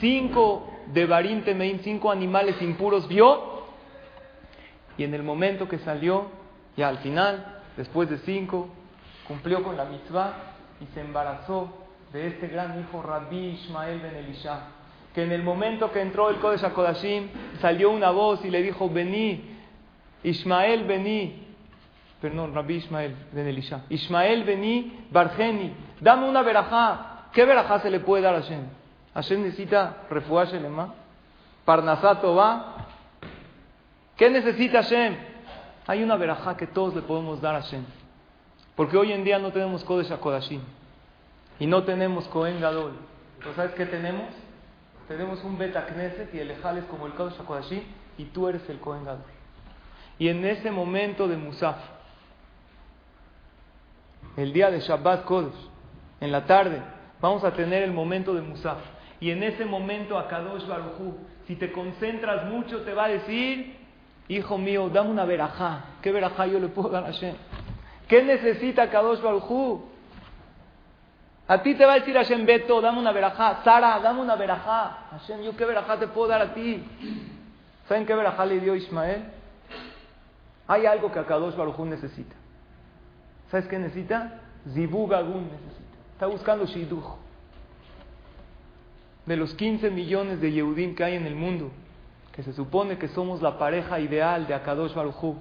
Cinco 0.00 0.70
de 0.92 1.06
Barim 1.06 1.42
Temein, 1.42 1.80
cinco 1.82 2.10
animales 2.10 2.60
impuros 2.62 3.08
vio 3.08 3.64
y 4.96 5.04
en 5.04 5.14
el 5.14 5.22
momento 5.22 5.68
que 5.68 5.78
salió, 5.78 6.26
ya 6.76 6.88
al 6.88 6.98
final, 6.98 7.60
después 7.76 8.08
de 8.10 8.18
cinco, 8.18 8.68
cumplió 9.26 9.62
con 9.62 9.76
la 9.76 9.84
mitzvah 9.84 10.57
y 10.80 10.86
se 10.94 11.00
embarazó 11.00 11.68
de 12.12 12.28
este 12.28 12.48
gran 12.48 12.80
hijo 12.80 13.02
Rabbi 13.02 13.50
Ishmael 13.50 14.00
ben 14.00 14.14
Elisha 14.14 14.60
que 15.14 15.24
en 15.24 15.32
el 15.32 15.42
momento 15.42 15.90
que 15.90 16.00
entró 16.00 16.30
el 16.30 16.36
Kodesh 16.36 16.64
HaKodashim 16.64 17.28
salió 17.60 17.90
una 17.90 18.10
voz 18.10 18.44
y 18.44 18.50
le 18.50 18.62
dijo, 18.62 18.88
vení, 18.88 19.56
Ismael, 20.22 20.84
vení, 20.84 21.44
perdón, 22.20 22.54
Rabbi 22.54 22.74
Ismael 22.74 23.16
ben 23.32 23.46
Elisha, 23.46 23.84
Ismael, 23.88 24.44
vení, 24.44 25.06
Bargeni, 25.10 25.72
dame 26.00 26.28
una 26.28 26.42
verajá. 26.42 27.30
¿Qué 27.32 27.44
verajá 27.44 27.80
se 27.80 27.90
le 27.90 28.00
puede 28.00 28.22
dar 28.22 28.34
a 28.34 28.42
Hashem? 28.42 28.62
Hashem 29.14 29.42
necesita 29.42 30.04
refugiarse 30.08 30.60
lema, 30.60 30.94
Parnasato 31.64 32.34
va. 32.34 32.86
¿Qué 34.16 34.30
necesita 34.30 34.82
Hashem? 34.82 35.16
Hay 35.86 36.02
una 36.02 36.16
verajá 36.16 36.56
que 36.56 36.66
todos 36.66 36.94
le 36.94 37.02
podemos 37.02 37.40
dar 37.40 37.56
a 37.56 37.62
Hashem. 37.62 37.84
Porque 38.78 38.96
hoy 38.96 39.10
en 39.10 39.24
día 39.24 39.40
no 39.40 39.50
tenemos 39.50 39.82
Kodesh 39.82 40.12
HaKodashim 40.12 40.60
y 41.58 41.66
no 41.66 41.82
tenemos 41.82 42.28
Kohen 42.28 42.60
Gadol. 42.60 42.92
¿Sabes 43.56 43.72
qué 43.72 43.86
tenemos? 43.86 44.28
tenemos 45.08 45.42
un 45.42 45.58
Beta 45.58 45.84
Knesset 45.84 46.32
y 46.32 46.38
el 46.38 46.52
Ejal 46.52 46.78
es 46.78 46.84
como 46.84 47.06
el 47.06 47.12
Kodesh 47.14 47.36
HaKodashim 47.40 47.82
y 48.18 48.26
tú 48.26 48.46
eres 48.46 48.62
el 48.70 48.78
Kohen 48.78 49.04
Gadol. 49.04 49.24
Y 50.20 50.28
en 50.28 50.44
ese 50.44 50.70
momento 50.70 51.26
de 51.26 51.36
Musaf, 51.36 51.76
el 54.36 54.52
día 54.52 54.70
de 54.70 54.78
Shabbat 54.78 55.24
Kodesh, 55.24 55.58
en 56.20 56.30
la 56.30 56.46
tarde, 56.46 56.80
vamos 57.20 57.42
a 57.42 57.52
tener 57.54 57.82
el 57.82 57.92
momento 57.92 58.32
de 58.32 58.42
Musaf. 58.42 58.78
Y 59.18 59.32
en 59.32 59.42
ese 59.42 59.64
momento 59.64 60.16
a 60.16 60.28
Kadosh 60.28 60.68
Baruchu, 60.68 61.16
si 61.48 61.56
te 61.56 61.72
concentras 61.72 62.44
mucho, 62.44 62.82
te 62.82 62.94
va 62.94 63.06
a 63.06 63.08
decir, 63.08 63.76
hijo 64.28 64.56
mío, 64.56 64.88
dame 64.88 65.10
una 65.10 65.24
verajá. 65.24 65.96
¿Qué 66.00 66.12
verajá 66.12 66.46
yo 66.46 66.60
le 66.60 66.68
puedo 66.68 66.90
dar 66.90 67.02
a 67.02 67.06
Hashem? 67.06 67.34
¿Qué 68.08 68.22
necesita 68.22 68.88
Kadosh 68.88 69.20
Baruchu? 69.20 69.84
A 71.46 71.62
ti 71.62 71.74
te 71.74 71.84
va 71.84 71.92
a 71.92 71.98
decir 72.00 72.14
Hashem, 72.14 72.44
Beto, 72.44 72.80
dame 72.80 72.98
una 72.98 73.12
verajá. 73.12 73.62
Sara, 73.62 74.00
dame 74.00 74.20
una 74.20 74.34
verajá. 74.34 75.08
Hashem, 75.10 75.42
¿yo 75.42 75.56
qué 75.56 75.64
verajá 75.64 75.98
te 75.98 76.08
puedo 76.08 76.28
dar 76.28 76.42
a 76.42 76.54
ti? 76.54 76.82
¿Saben 77.86 78.06
qué 78.06 78.14
verajá 78.14 78.44
le 78.44 78.60
dio 78.60 78.74
Ismael? 78.74 79.24
Hay 80.66 80.84
algo 80.84 81.10
que 81.10 81.18
Akadosh 81.18 81.54
Baruj 81.54 81.78
necesita. 81.80 82.34
¿Sabes 83.50 83.66
qué 83.66 83.78
necesita? 83.78 84.40
Zibu 84.72 85.06
necesita. 85.08 85.98
Está 86.12 86.26
buscando 86.26 86.66
Shiduch. 86.66 87.16
De 89.24 89.36
los 89.36 89.54
15 89.54 89.90
millones 89.90 90.40
de 90.40 90.52
Yehudim 90.52 90.94
que 90.94 91.04
hay 91.04 91.14
en 91.14 91.26
el 91.26 91.34
mundo, 91.34 91.70
que 92.32 92.42
se 92.42 92.52
supone 92.52 92.98
que 92.98 93.08
somos 93.08 93.40
la 93.40 93.58
pareja 93.58 94.00
ideal 94.00 94.46
de 94.46 94.54
Akadosh 94.54 94.94
Baruj 94.94 95.36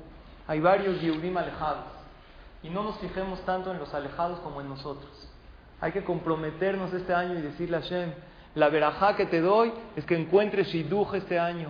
hay 0.48 0.62
varios 0.62 1.02
Yehudim 1.02 1.36
alejados. 1.36 1.97
Y 2.68 2.70
no 2.70 2.84
nos 2.84 2.98
fijemos 2.98 3.40
tanto 3.42 3.72
en 3.72 3.80
los 3.80 3.94
alejados 3.94 4.40
como 4.40 4.60
en 4.60 4.68
nosotros. 4.68 5.10
Hay 5.80 5.94
que 5.94 6.04
comprometernos 6.04 6.94
este 6.94 7.14
año 7.14 7.40
y 7.40 7.42
decirle 7.42 7.78
a 7.78 7.82
Hashem, 7.82 8.12
la 8.56 8.68
verajá 8.68 9.16
que 9.16 9.26
te 9.26 9.40
doy 9.40 9.72
es 9.96 10.04
que 10.06 10.18
encuentres 10.18 10.68
Shidduch 10.68 11.14
este 11.14 11.40
año. 11.40 11.70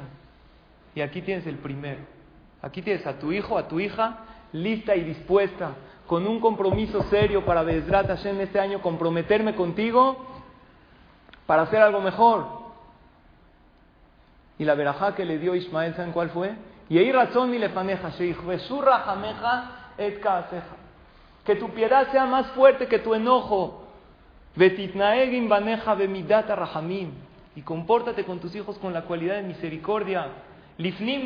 Y 0.95 1.01
aquí 1.01 1.21
tienes 1.21 1.45
el 1.45 1.57
primero. 1.57 1.99
Aquí 2.63 2.81
tienes 2.81 3.05
a 3.05 3.19
tu 3.19 3.31
hijo, 3.31 3.59
a 3.59 3.67
tu 3.67 3.79
hija, 3.79 4.17
lista 4.53 4.95
y 4.95 5.03
dispuesta, 5.03 5.73
con 6.07 6.25
un 6.25 6.39
compromiso 6.39 7.03
serio 7.03 7.45
para 7.45 7.61
Bezrat 7.61 8.07
Hashem 8.07 8.39
este 8.41 8.59
año, 8.59 8.81
comprometerme 8.81 9.53
contigo 9.53 10.25
para 11.45 11.63
hacer 11.63 11.81
algo 11.81 12.01
mejor. 12.01 12.47
Y 14.57 14.65
la 14.65 14.73
verajá 14.73 15.13
que 15.13 15.25
le 15.25 15.37
dio 15.37 15.53
Ismael, 15.53 15.93
¿saben 15.93 16.11
cuál 16.11 16.31
fue? 16.31 16.55
Y 16.89 16.97
ahí 16.97 17.11
razón 17.11 17.51
mi 17.51 17.59
lefaneja, 17.59 18.09
et 19.97 20.21
Que 21.47 21.55
tu 21.55 21.69
piedad 21.69 22.11
sea 22.11 22.25
más 22.25 22.45
fuerte 22.47 22.87
que 22.87 22.99
tu 22.99 23.15
enojo. 23.15 23.87
Y 27.55 27.61
compórtate 27.61 28.23
con 28.25 28.39
tus 28.39 28.53
hijos 28.53 28.77
con 28.77 28.93
la 28.93 29.03
cualidad 29.03 29.37
de 29.37 29.43
misericordia. 29.43 30.27
Lifnim 30.77 31.25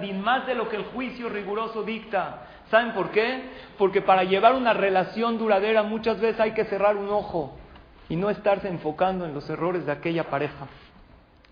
din 0.00 0.20
más 0.20 0.46
de 0.46 0.54
lo 0.54 0.68
que 0.68 0.76
el 0.76 0.84
juicio 0.84 1.28
riguroso 1.28 1.82
dicta. 1.82 2.46
¿Saben 2.70 2.92
por 2.92 3.10
qué? 3.10 3.42
Porque 3.78 4.02
para 4.02 4.24
llevar 4.24 4.54
una 4.54 4.72
relación 4.72 5.38
duradera 5.38 5.82
muchas 5.82 6.20
veces 6.20 6.40
hay 6.40 6.52
que 6.52 6.64
cerrar 6.66 6.96
un 6.96 7.08
ojo 7.08 7.56
y 8.08 8.16
no 8.16 8.30
estarse 8.30 8.68
enfocando 8.68 9.24
en 9.24 9.34
los 9.34 9.48
errores 9.50 9.86
de 9.86 9.92
aquella 9.92 10.24
pareja. 10.24 10.66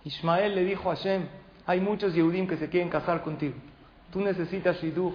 Ismael 0.04 0.54
le 0.54 0.64
dijo 0.64 0.90
a 0.90 0.97
Hashem, 0.97 1.26
hay 1.66 1.81
muchos 1.81 2.14
Yehudim 2.14 2.47
que 2.47 2.57
se 2.57 2.69
quieren 2.69 2.90
casar 2.90 3.23
contigo. 3.23 3.54
Tú 4.12 4.21
necesitas 4.21 4.81
Shidduch, 4.83 5.14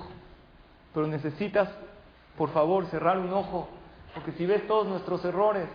pero 0.94 1.08
necesitas, 1.08 1.70
por 2.38 2.51
favor, 2.51 2.86
cerrar 2.86 3.17
un 3.17 3.34
ojo, 3.34 3.67
porque 4.13 4.32
si 4.34 4.46
ves 4.46 4.65
todos 4.67 4.88
nuestros 4.88 5.25
errores, 5.25 5.67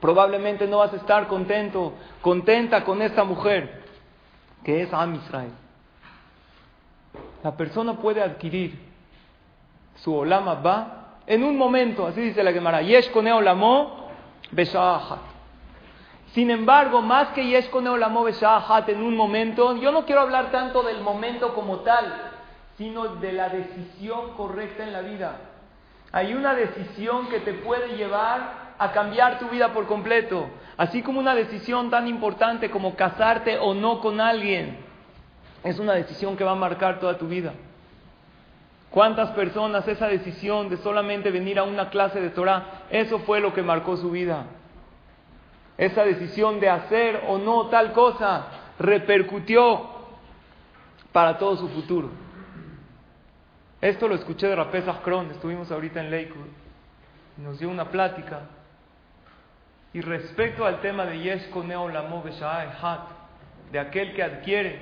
probablemente 0.00 0.66
no 0.66 0.78
vas 0.78 0.92
a 0.92 0.96
estar 0.96 1.28
contento, 1.28 1.92
contenta 2.20 2.84
con 2.84 3.00
esta 3.00 3.24
mujer, 3.24 3.82
que 4.64 4.82
es 4.82 4.92
Am 4.92 5.14
Israel. 5.14 5.52
La 7.42 7.56
persona 7.56 7.94
puede 7.94 8.22
adquirir 8.22 8.78
su 9.96 10.14
olama 10.14 10.54
va 10.54 11.04
en 11.26 11.44
un 11.44 11.56
momento, 11.56 12.06
así 12.06 12.20
dice 12.20 12.42
la 12.42 12.52
Gemara, 12.52 12.82
Yesh 12.82 13.10
kone 13.10 13.32
olamo 13.32 14.08
Sin 16.32 16.50
embargo, 16.50 17.00
más 17.00 17.28
que 17.28 17.46
Yesh 17.46 17.70
kone 17.70 17.90
olamo 17.90 18.26
en 18.28 19.02
un 19.02 19.16
momento, 19.16 19.76
yo 19.76 19.92
no 19.92 20.04
quiero 20.04 20.22
hablar 20.22 20.50
tanto 20.50 20.82
del 20.82 21.00
momento 21.00 21.54
como 21.54 21.78
tal, 21.78 22.33
sino 22.76 23.16
de 23.16 23.32
la 23.32 23.48
decisión 23.48 24.32
correcta 24.36 24.82
en 24.82 24.92
la 24.92 25.00
vida. 25.00 25.36
Hay 26.12 26.34
una 26.34 26.54
decisión 26.54 27.28
que 27.28 27.40
te 27.40 27.54
puede 27.54 27.96
llevar 27.96 28.74
a 28.78 28.92
cambiar 28.92 29.38
tu 29.38 29.48
vida 29.48 29.72
por 29.72 29.86
completo. 29.86 30.48
Así 30.76 31.02
como 31.02 31.20
una 31.20 31.34
decisión 31.34 31.90
tan 31.90 32.08
importante 32.08 32.70
como 32.70 32.94
casarte 32.94 33.58
o 33.58 33.74
no 33.74 34.00
con 34.00 34.20
alguien. 34.20 34.78
Es 35.62 35.78
una 35.78 35.94
decisión 35.94 36.36
que 36.36 36.44
va 36.44 36.52
a 36.52 36.56
marcar 36.56 37.00
toda 37.00 37.16
tu 37.16 37.26
vida. 37.26 37.52
¿Cuántas 38.90 39.30
personas 39.30 39.88
esa 39.88 40.06
decisión 40.06 40.68
de 40.68 40.76
solamente 40.76 41.30
venir 41.30 41.58
a 41.58 41.64
una 41.64 41.90
clase 41.90 42.20
de 42.20 42.30
Torah, 42.30 42.84
eso 42.90 43.18
fue 43.20 43.40
lo 43.40 43.52
que 43.52 43.62
marcó 43.62 43.96
su 43.96 44.10
vida? 44.10 44.44
Esa 45.76 46.04
decisión 46.04 46.60
de 46.60 46.68
hacer 46.68 47.24
o 47.26 47.38
no 47.38 47.66
tal 47.66 47.92
cosa 47.92 48.46
repercutió 48.78 49.88
para 51.12 51.38
todo 51.38 51.56
su 51.56 51.68
futuro. 51.70 52.23
Esto 53.84 54.08
lo 54.08 54.14
escuché 54.14 54.46
de 54.46 54.56
Rapesach 54.56 55.02
Kron, 55.02 55.30
estuvimos 55.30 55.70
ahorita 55.70 56.00
en 56.00 56.10
Lakewood, 56.10 56.46
nos 57.36 57.58
dio 57.58 57.68
una 57.68 57.90
plática 57.90 58.40
y 59.92 60.00
respecto 60.00 60.64
al 60.64 60.80
tema 60.80 61.04
de 61.04 61.20
Yesh 61.20 61.50
Koneo 61.50 61.86
Hat, 61.86 63.00
de 63.70 63.78
aquel 63.78 64.14
que 64.14 64.22
adquiere 64.22 64.78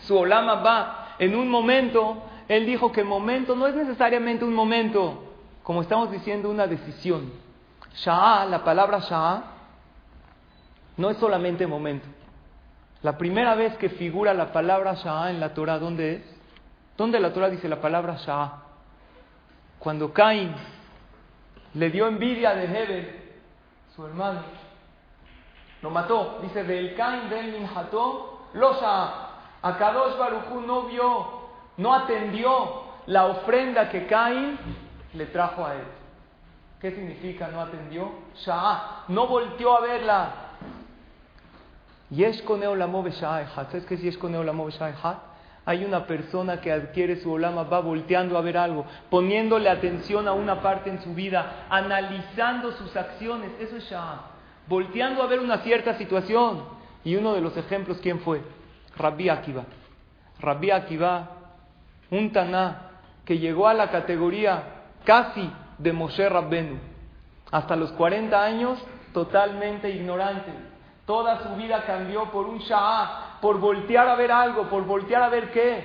su 0.00 0.18
Olama 0.18 0.56
va 0.56 1.14
en 1.18 1.34
un 1.34 1.48
momento, 1.48 2.24
él 2.46 2.66
dijo 2.66 2.92
que 2.92 3.02
momento 3.02 3.56
no 3.56 3.66
es 3.66 3.74
necesariamente 3.74 4.44
un 4.44 4.52
momento, 4.52 5.24
como 5.62 5.80
estamos 5.80 6.12
diciendo, 6.12 6.50
una 6.50 6.66
decisión. 6.66 7.32
Shah, 7.94 8.44
la 8.44 8.62
palabra 8.64 8.98
Shah, 8.98 9.44
no 10.98 11.08
es 11.08 11.16
solamente 11.16 11.66
momento. 11.66 12.06
La 13.00 13.16
primera 13.16 13.54
vez 13.54 13.74
que 13.78 13.88
figura 13.88 14.34
la 14.34 14.52
palabra 14.52 14.92
Shah 14.92 15.30
en 15.30 15.40
la 15.40 15.54
Torah, 15.54 15.78
¿dónde 15.78 16.16
es? 16.16 16.33
¿Dónde 16.96 17.18
la 17.18 17.32
Torah 17.32 17.50
dice 17.50 17.68
la 17.68 17.80
palabra 17.80 18.16
Shah? 18.16 18.52
Cuando 19.78 20.12
Caín 20.12 20.54
le 21.74 21.90
dio 21.90 22.06
envidia 22.06 22.54
de 22.54 22.64
Hebel 22.64 23.20
su 23.94 24.06
hermano, 24.06 24.40
lo 25.82 25.90
mató. 25.90 26.38
Dice, 26.42 26.64
del 26.64 26.94
Cain 26.94 27.28
del 27.28 27.52
Minható, 27.52 28.48
Losa, 28.54 29.28
Akadosh 29.60 30.16
Barujú 30.16 30.60
no 30.60 30.82
vio, 30.82 31.26
no 31.76 31.92
atendió 31.94 32.84
la 33.06 33.26
ofrenda 33.26 33.90
que 33.90 34.06
Cain 34.06 34.58
le 35.12 35.26
trajo 35.26 35.64
a 35.64 35.74
él. 35.74 35.84
¿Qué 36.80 36.92
significa 36.92 37.48
no 37.48 37.60
atendió? 37.60 38.12
Shah, 38.36 39.04
no 39.08 39.26
volteó 39.26 39.76
a 39.76 39.80
verla. 39.80 40.30
La 42.10 42.32
¿Sabes 43.66 43.84
qué 43.86 43.94
es 43.94 44.22
la 44.22 44.52
Hay 45.66 45.84
una 45.84 46.06
persona 46.06 46.60
que 46.60 46.70
adquiere 46.70 47.16
su 47.16 47.32
olama, 47.32 47.62
va 47.62 47.80
volteando 47.80 48.36
a 48.36 48.42
ver 48.42 48.58
algo, 48.58 48.84
poniéndole 49.08 49.70
atención 49.70 50.28
a 50.28 50.32
una 50.32 50.60
parte 50.60 50.90
en 50.90 51.00
su 51.00 51.14
vida, 51.14 51.66
analizando 51.70 52.72
sus 52.72 52.94
acciones. 52.96 53.50
Eso 53.58 53.76
es. 53.76 53.94
Volteando 54.66 55.22
a 55.22 55.26
ver 55.26 55.40
una 55.40 55.58
cierta 55.58 55.94
situación. 55.94 56.64
Y 57.02 57.16
uno 57.16 57.34
de 57.34 57.40
los 57.40 57.56
ejemplos, 57.56 57.98
¿quién 58.02 58.20
fue? 58.20 58.42
Rabbi 58.96 59.28
Akiva. 59.28 59.64
Rabbi 60.40 60.70
Akiva, 60.70 61.30
un 62.10 62.32
taná 62.32 62.90
que 63.24 63.38
llegó 63.38 63.66
a 63.66 63.74
la 63.74 63.90
categoría 63.90 64.62
casi 65.04 65.50
de 65.78 65.92
Moshe 65.92 66.28
Rabbenu. 66.28 66.78
Hasta 67.50 67.76
los 67.76 67.92
40 67.92 68.42
años, 68.42 68.78
totalmente 69.12 69.90
ignorante. 69.90 70.52
Toda 71.06 71.42
su 71.42 71.56
vida 71.56 71.84
cambió 71.86 72.30
por 72.30 72.46
un 72.46 72.58
Shah, 72.58 73.33
por 73.44 73.60
voltear 73.60 74.08
a 74.08 74.14
ver 74.14 74.32
algo, 74.32 74.70
por 74.70 74.86
voltear 74.86 75.22
a 75.22 75.28
ver 75.28 75.50
qué. 75.50 75.84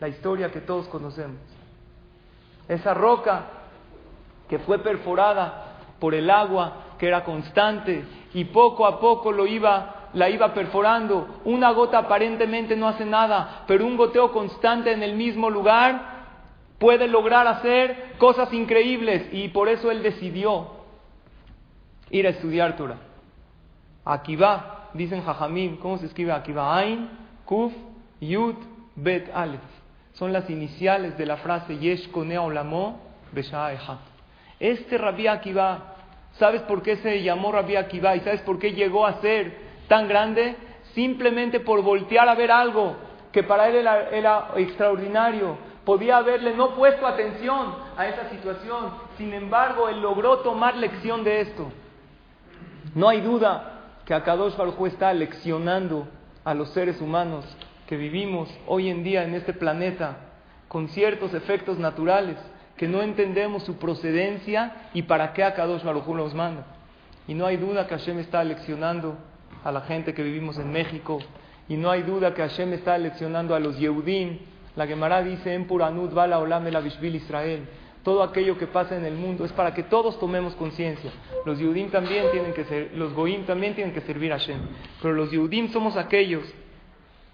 La 0.00 0.08
historia 0.08 0.50
que 0.50 0.60
todos 0.60 0.88
conocemos. 0.88 1.38
Esa 2.66 2.92
roca 2.92 3.44
que 4.48 4.58
fue 4.58 4.80
perforada 4.80 5.76
por 6.00 6.12
el 6.12 6.28
agua, 6.28 6.96
que 6.98 7.06
era 7.06 7.22
constante, 7.22 8.04
y 8.34 8.46
poco 8.46 8.84
a 8.84 8.98
poco 8.98 9.30
lo 9.30 9.46
iba, 9.46 10.08
la 10.14 10.28
iba 10.28 10.52
perforando. 10.54 11.40
Una 11.44 11.70
gota 11.70 11.98
aparentemente 11.98 12.74
no 12.74 12.88
hace 12.88 13.04
nada, 13.04 13.62
pero 13.68 13.86
un 13.86 13.96
goteo 13.96 14.32
constante 14.32 14.90
en 14.90 15.04
el 15.04 15.14
mismo 15.14 15.48
lugar 15.48 16.02
puede 16.80 17.06
lograr 17.06 17.46
hacer 17.46 18.14
cosas 18.18 18.52
increíbles. 18.52 19.28
Y 19.30 19.50
por 19.50 19.68
eso 19.68 19.92
él 19.92 20.02
decidió 20.02 20.66
ir 22.10 22.26
a 22.26 22.30
estudiar 22.30 22.76
Torah. 22.76 22.98
Akiva, 24.04 24.85
dicen 24.96 25.22
Jajamim, 25.22 25.76
¿cómo 25.78 25.98
se 25.98 26.06
escribe 26.06 26.32
Akiva? 26.32 26.76
Ain, 26.76 27.08
Kuf, 27.44 27.72
Yud, 28.20 28.56
Bet, 28.94 29.30
Aleph. 29.34 29.60
Son 30.14 30.32
las 30.32 30.48
iniciales 30.48 31.18
de 31.18 31.26
la 31.26 31.36
frase 31.36 31.78
Yesh 31.78 32.10
Konea 32.10 32.40
Olamo 32.40 32.98
Este 34.58 34.96
Rabbi 34.96 35.26
Akiva, 35.26 35.94
¿sabes 36.38 36.62
por 36.62 36.82
qué 36.82 36.96
se 36.96 37.22
llamó 37.22 37.52
Rabbi 37.52 37.76
Akiva? 37.76 38.16
¿Y 38.16 38.20
sabes 38.20 38.40
por 38.40 38.58
qué 38.58 38.72
llegó 38.72 39.06
a 39.06 39.20
ser 39.20 39.54
tan 39.88 40.08
grande? 40.08 40.56
Simplemente 40.94 41.60
por 41.60 41.82
voltear 41.82 42.28
a 42.28 42.34
ver 42.34 42.50
algo 42.50 42.96
que 43.30 43.42
para 43.42 43.68
él 43.68 43.76
era, 43.76 44.08
era 44.08 44.48
extraordinario. 44.56 45.58
Podía 45.84 46.16
haberle 46.16 46.56
no 46.56 46.74
puesto 46.74 47.06
atención 47.06 47.74
a 47.96 48.08
esa 48.08 48.30
situación. 48.30 48.94
Sin 49.18 49.34
embargo, 49.34 49.88
él 49.90 50.00
logró 50.00 50.38
tomar 50.38 50.76
lección 50.76 51.22
de 51.22 51.42
esto. 51.42 51.70
No 52.94 53.10
hay 53.10 53.20
duda 53.20 53.75
que 54.06 54.14
Akadosh 54.14 54.56
Baruj 54.56 54.86
está 54.86 55.12
leccionando 55.12 56.06
a 56.44 56.54
los 56.54 56.70
seres 56.70 57.00
humanos 57.00 57.44
que 57.88 57.96
vivimos 57.96 58.48
hoy 58.68 58.88
en 58.88 59.02
día 59.02 59.24
en 59.24 59.34
este 59.34 59.52
planeta 59.52 60.18
con 60.68 60.88
ciertos 60.88 61.34
efectos 61.34 61.76
naturales 61.78 62.36
que 62.76 62.86
no 62.86 63.02
entendemos 63.02 63.64
su 63.64 63.76
procedencia 63.78 64.90
y 64.94 65.02
para 65.02 65.32
qué 65.32 65.42
Akadosh 65.42 65.82
Baruj 65.82 66.08
los 66.14 66.34
manda. 66.34 66.64
Y 67.26 67.34
no 67.34 67.46
hay 67.46 67.56
duda 67.56 67.88
que 67.88 67.96
Hashem 67.96 68.20
está 68.20 68.44
leccionando 68.44 69.16
a 69.64 69.72
la 69.72 69.80
gente 69.80 70.14
que 70.14 70.22
vivimos 70.22 70.56
en 70.58 70.70
México 70.70 71.18
y 71.68 71.76
no 71.76 71.90
hay 71.90 72.02
duda 72.02 72.32
que 72.32 72.42
Hashem 72.42 72.74
está 72.74 72.96
leccionando 72.98 73.56
a 73.56 73.60
los 73.60 73.76
Yehudim. 73.76 74.38
La 74.76 74.86
Gemara 74.86 75.20
dice 75.22 75.52
en 75.52 75.66
Puranut 75.66 76.12
Bala 76.12 76.38
Olam 76.38 76.64
el 76.64 77.16
Israel 77.16 77.68
todo 78.06 78.22
aquello 78.22 78.56
que 78.56 78.68
pasa 78.68 78.94
en 78.96 79.04
el 79.04 79.14
mundo 79.14 79.44
es 79.44 79.52
para 79.52 79.74
que 79.74 79.82
todos 79.82 80.16
tomemos 80.20 80.54
conciencia. 80.54 81.10
Los 81.44 81.58
Yehudim 81.58 81.90
también 81.90 82.30
tienen 82.30 82.54
que 82.54 82.64
ser, 82.64 82.92
los 82.94 83.12
Goim 83.12 83.44
también 83.46 83.74
tienen 83.74 83.92
que 83.92 84.00
servir 84.02 84.32
a 84.32 84.38
Hashem. 84.38 84.60
Pero 85.02 85.12
los 85.14 85.32
Yehudim 85.32 85.72
somos 85.72 85.96
aquellos 85.96 86.44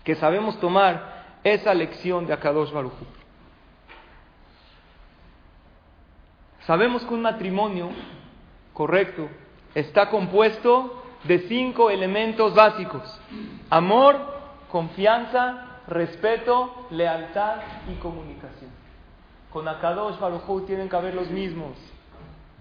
que 0.03 0.15
sabemos 0.15 0.59
tomar 0.61 1.41
esa 1.45 1.75
lección 1.75 2.27
de 2.27 2.33
Akadosh 2.33 2.73
Baruch. 2.73 2.95
Sabemos 6.61 7.05
que 7.05 7.13
un 7.13 7.21
matrimonio 7.21 7.91
correcto 8.73 9.29
está 9.75 10.09
compuesto 10.09 11.05
de 11.25 11.41
cinco 11.41 11.91
elementos 11.91 12.55
básicos: 12.55 13.21
amor, 13.69 14.17
confianza, 14.71 15.83
respeto, 15.87 16.87
lealtad 16.89 17.57
y 17.93 17.97
comunicación. 17.97 18.72
Con 19.53 19.69
Akadosh 19.69 20.19
Baruj 20.19 20.67
tienen 20.67 20.89
que 20.89 20.97
haber 20.97 21.15
los 21.15 21.31
mismos. 21.31 21.77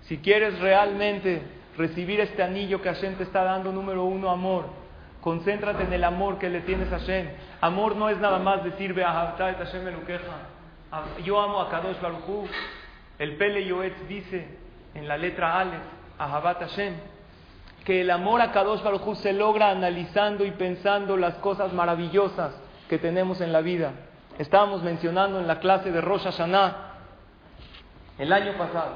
Si 0.01 0.17
quieres 0.17 0.59
realmente 0.59 1.41
recibir 1.77 2.19
este 2.19 2.43
anillo 2.43 2.81
que 2.81 2.89
Hashem 2.89 3.15
te 3.15 3.23
está 3.23 3.43
dando, 3.43 3.71
número 3.71 4.03
uno, 4.03 4.29
amor. 4.29 4.65
Concéntrate 5.21 5.83
en 5.83 5.93
el 5.93 6.03
amor 6.03 6.37
que 6.37 6.49
le 6.49 6.61
tienes 6.61 6.91
a 6.91 6.99
Hashem. 6.99 7.29
Amor 7.61 7.95
no 7.95 8.09
es 8.09 8.17
nada 8.17 8.39
más 8.39 8.63
decir, 8.63 8.93
Hashem 8.93 9.85
Yo 11.23 11.39
amo 11.39 11.61
a 11.61 11.69
Kadosh 11.69 12.01
Baruj 12.01 12.47
El 13.19 13.37
Pele 13.37 13.65
Yoetz 13.65 14.07
dice 14.07 14.47
en 14.93 15.07
la 15.07 15.17
letra 15.17 15.59
Aleph, 15.59 15.83
Ahabat 16.17 16.59
Hashem, 16.59 16.95
que 17.85 18.01
el 18.01 18.11
amor 18.11 18.41
a 18.41 18.51
Kadosh 18.51 18.81
Baruj 18.83 19.15
se 19.15 19.31
logra 19.31 19.69
analizando 19.69 20.43
y 20.43 20.51
pensando 20.51 21.15
las 21.15 21.35
cosas 21.35 21.71
maravillosas 21.71 22.53
que 22.89 22.97
tenemos 22.97 23.39
en 23.39 23.53
la 23.53 23.61
vida. 23.61 23.93
Estábamos 24.41 24.81
mencionando 24.81 25.39
en 25.39 25.45
la 25.45 25.59
clase 25.59 25.91
de 25.91 26.01
Rosh 26.01 26.23
Hashanah 26.23 26.75
el 28.17 28.33
año 28.33 28.57
pasado 28.57 28.93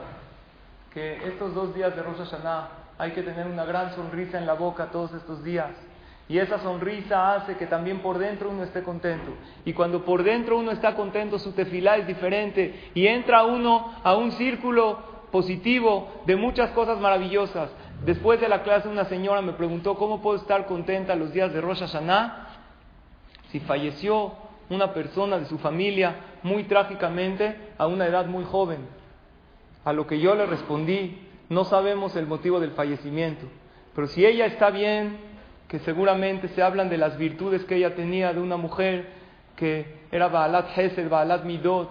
que 0.92 1.18
estos 1.28 1.54
dos 1.54 1.76
días 1.76 1.96
de 1.96 2.02
Rosh 2.02 2.18
Hashanah 2.18 2.70
hay 2.98 3.12
que 3.12 3.22
tener 3.22 3.46
una 3.46 3.64
gran 3.64 3.94
sonrisa 3.94 4.40
en 4.40 4.48
la 4.48 4.54
boca 4.54 4.88
todos 4.88 5.14
estos 5.14 5.44
días. 5.44 5.70
Y 6.28 6.40
esa 6.40 6.58
sonrisa 6.58 7.36
hace 7.36 7.58
que 7.58 7.68
también 7.68 8.00
por 8.00 8.18
dentro 8.18 8.50
uno 8.50 8.64
esté 8.64 8.82
contento. 8.82 9.34
Y 9.66 9.74
cuando 9.74 10.04
por 10.04 10.24
dentro 10.24 10.58
uno 10.58 10.72
está 10.72 10.96
contento, 10.96 11.38
su 11.38 11.52
tefilá 11.52 11.98
es 11.98 12.08
diferente. 12.08 12.90
Y 12.96 13.06
entra 13.06 13.44
uno 13.44 13.94
a 14.04 14.16
un 14.16 14.32
círculo 14.32 15.28
positivo 15.32 16.24
de 16.26 16.38
muchas 16.38 16.72
cosas 16.72 16.98
maravillosas. 16.98 17.70
Después 18.04 18.42
de 18.42 18.50
la 18.50 18.64
clase 18.64 18.88
una 18.88 19.06
señora 19.06 19.44
me 19.44 19.54
preguntó 19.54 19.94
cómo 19.94 20.24
puedo 20.24 20.38
estar 20.38 20.66
contenta 20.66 21.16
los 21.16 21.32
días 21.34 21.54
de 21.54 21.62
Rosh 21.62 21.82
Hashanah 21.82 22.48
si 23.52 23.60
falleció 23.60 24.44
una 24.70 24.94
persona 24.94 25.38
de 25.38 25.46
su 25.46 25.58
familia 25.58 26.16
muy 26.44 26.64
trágicamente 26.64 27.56
a 27.78 27.88
una 27.88 28.08
edad 28.08 28.26
muy 28.26 28.44
joven. 28.44 28.80
A 29.84 29.94
lo 29.94 30.08
que 30.08 30.20
yo 30.20 30.36
le 30.36 30.46
respondí, 30.46 31.20
no 31.50 31.66
sabemos 31.66 32.16
el 32.16 32.26
motivo 32.26 32.60
del 32.60 32.72
fallecimiento, 32.72 33.46
pero 33.94 34.08
si 34.08 34.26
ella 34.26 34.46
está 34.46 34.72
bien, 34.72 35.18
que 35.68 35.80
seguramente 35.80 36.48
se 36.50 36.62
hablan 36.62 36.90
de 36.90 36.98
las 36.98 37.18
virtudes 37.18 37.64
que 37.66 37.76
ella 37.76 37.96
tenía 37.96 38.34
de 38.34 38.40
una 38.40 38.58
mujer 38.58 39.08
que 39.56 40.06
era 40.12 40.28
Baalat 40.28 40.78
Hesed, 40.78 41.10
Baalat 41.10 41.44
Midot, 41.44 41.90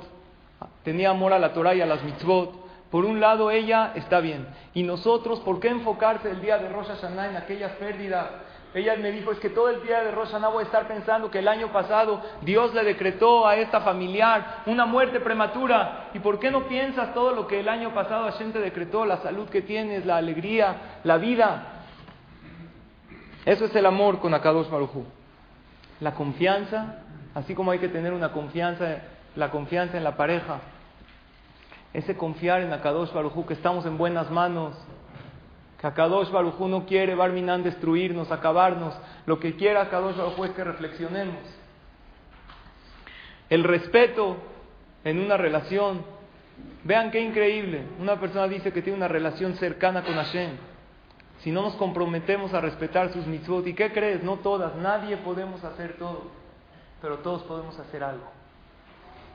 tenía 0.83 1.11
amor 1.11 1.33
a 1.33 1.39
la 1.39 1.53
Torah 1.53 1.75
y 1.75 1.81
a 1.81 1.87
las 1.87 2.03
mitzvot. 2.05 2.65
Por 2.91 3.05
un 3.05 3.21
lado, 3.21 3.51
ella 3.51 3.93
está 3.97 4.21
bien. 4.21 4.47
Y 4.73 4.85
nosotros, 4.85 5.41
¿por 5.41 5.59
qué 5.59 5.69
enfocarse 5.69 6.31
el 6.31 6.41
día 6.41 6.59
de 6.59 6.69
Rosh 6.69 6.87
Hashanah 6.87 7.31
en 7.31 7.37
aquellas 7.37 7.73
pérdidas? 7.73 8.27
Ella 8.75 8.97
me 8.97 9.13
dijo, 9.13 9.31
es 9.31 9.39
que 9.39 9.51
todo 9.51 9.69
el 9.69 9.85
día 9.85 10.03
de 10.03 10.11
Rosh 10.11 10.33
voy 10.53 10.65
a 10.65 10.67
estar 10.67 10.89
pensando 10.89 11.31
que 11.31 11.39
el 11.39 11.47
año 11.47 11.73
pasado 11.73 12.21
Dios 12.43 12.75
le 12.75 12.83
decretó 12.83 13.47
a 13.47 13.55
esta 13.55 13.81
familiar 13.81 14.63
una 14.67 14.85
muerte 14.85 15.21
prematura. 15.21 16.09
¿Y 16.13 16.19
por 16.19 16.41
qué 16.41 16.51
no 16.51 16.67
piensas 16.67 17.15
todo 17.15 17.33
lo 17.37 17.47
que 17.47 17.61
el 17.61 17.69
año 17.69 17.95
pasado 17.95 18.25
Hashem 18.25 18.53
te 18.53 18.59
decretó? 18.59 19.07
La 19.07 19.19
salud 19.19 19.49
que 19.49 19.63
tienes, 19.63 20.05
la 20.05 20.17
alegría, 20.17 21.01
la 21.05 21.19
vida. 21.19 21.85
Eso 23.45 23.67
es 23.67 23.77
el 23.77 23.87
amor 23.87 24.19
con 24.19 24.35
Akadosh 24.35 24.69
Baruj 24.69 25.05
La 26.01 26.15
confianza, 26.15 26.97
así 27.33 27.55
como 27.55 27.71
hay 27.71 27.79
que 27.79 27.89
tener 27.89 28.13
una 28.13 28.33
confianza, 28.33 29.03
la 29.37 29.53
confianza 29.53 29.97
en 29.97 30.03
la 30.03 30.17
pareja, 30.17 30.59
ese 31.93 32.17
confiar 32.17 32.63
en 32.63 32.73
Akadosh 32.73 33.13
Baruj 33.13 33.47
que 33.47 33.55
estamos 33.55 33.87
en 33.87 33.97
buenas 33.97 34.33
manos, 34.33 34.75
que 35.85 35.89
Akadosh 35.89 36.31
Baruj 36.31 36.59
no 36.61 36.87
quiere 36.87 37.15
Barminan 37.15 37.63
destruirnos, 37.63 38.33
acabarnos, 38.33 38.95
lo 39.27 39.39
que 39.39 39.55
quiere 39.55 39.79
Akadosh 39.79 40.17
Baruj 40.17 40.47
es 40.47 40.51
que 40.53 40.65
reflexionemos. 40.65 41.43
El 43.51 43.65
respeto 43.65 44.39
en 45.05 45.21
una 45.21 45.37
relación, 45.37 46.03
vean 46.85 47.11
qué 47.11 47.21
increíble, 47.21 47.83
una 48.01 48.19
persona 48.19 48.49
dice 48.49 48.73
que 48.73 48.81
tiene 48.81 48.97
una 48.97 49.09
relación 49.09 49.57
cercana 49.57 50.03
con 50.03 50.15
Hashem, 50.15 50.53
si 51.41 51.51
no 51.51 51.61
nos 51.61 51.75
comprometemos 51.75 52.55
a 52.55 52.63
respetar 52.63 53.13
sus 53.13 53.27
mitzvot, 53.27 53.67
¿y 53.67 53.75
qué 53.75 53.93
crees? 53.93 54.23
No 54.23 54.37
todas, 54.37 54.75
nadie 54.77 55.19
podemos 55.19 55.63
hacer 55.65 55.99
todo, 55.99 56.31
pero 57.03 57.19
todos 57.19 57.43
podemos 57.43 57.79
hacer 57.79 58.03
algo. 58.03 58.25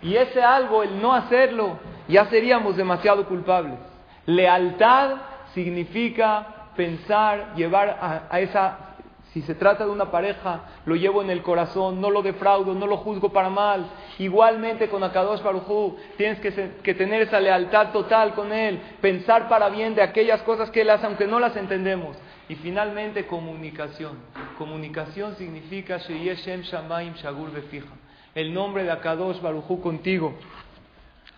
Y 0.01 0.15
ese 0.15 0.41
algo, 0.41 0.81
el 0.81 0.99
no 0.99 1.13
hacerlo, 1.13 1.77
ya 2.07 2.25
seríamos 2.25 2.75
demasiado 2.75 3.27
culpables. 3.27 3.77
Lealtad 4.25 5.17
significa 5.53 6.71
pensar, 6.75 7.55
llevar 7.55 7.97
a, 8.29 8.39
esa 8.39 8.89
si 9.33 9.43
se 9.43 9.53
trata 9.53 9.85
de 9.85 9.91
una 9.91 10.09
pareja, 10.09 10.61
lo 10.85 10.95
llevo 10.95 11.21
en 11.21 11.29
el 11.29 11.43
corazón, 11.43 12.01
no 12.01 12.09
lo 12.09 12.23
defraudo, 12.23 12.73
no 12.73 12.87
lo 12.87 12.97
juzgo 12.97 13.29
para 13.31 13.49
mal. 13.49 13.85
Igualmente 14.17 14.89
con 14.89 15.03
Akadosh 15.03 15.43
Barujú, 15.43 15.97
tienes 16.17 16.39
que, 16.39 16.93
tener 16.95 17.21
esa 17.21 17.39
lealtad 17.39 17.91
total 17.91 18.33
con 18.33 18.51
Él, 18.51 18.81
pensar 19.01 19.47
para 19.47 19.69
bien 19.69 19.93
de 19.93 20.01
aquellas 20.01 20.41
cosas 20.41 20.71
que 20.71 20.81
Él 20.81 20.89
hace, 20.89 21.05
aunque 21.05 21.27
no 21.27 21.39
las 21.39 21.55
entendemos. 21.55 22.17
Y 22.47 22.55
finalmente, 22.55 23.27
comunicación. 23.27 24.17
Comunicación 24.57 25.35
significa 25.35 25.99
Sheyeshem 25.99 26.61
Shamaim 26.61 27.13
Shagur 27.13 27.51
Befija. 27.51 27.93
El 28.33 28.51
nombre 28.51 28.83
de 28.83 28.91
Akadosh 28.91 29.41
Barujú 29.41 29.79
contigo 29.79 30.33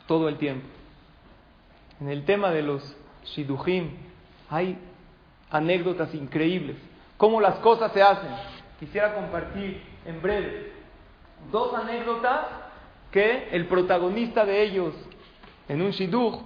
todo 0.08 0.30
el 0.30 0.38
tiempo. 0.38 0.66
En 2.00 2.08
el 2.08 2.24
tema 2.24 2.52
de 2.52 2.62
los 2.62 2.96
Shidujim 3.26 3.90
hay 4.50 4.78
anécdotas 5.50 6.14
increíbles 6.14 6.78
cómo 7.18 7.40
las 7.40 7.56
cosas 7.58 7.92
se 7.92 8.02
hacen. 8.02 8.32
Quisiera 8.80 9.14
compartir 9.14 9.82
en 10.06 10.22
breve 10.22 10.72
dos 11.52 11.74
anécdotas 11.74 12.48
que 13.12 13.50
el 13.52 13.68
protagonista 13.68 14.46
de 14.46 14.64
ellos 14.64 14.94
en 15.68 15.82
un 15.82 15.92
shidduch 15.92 16.42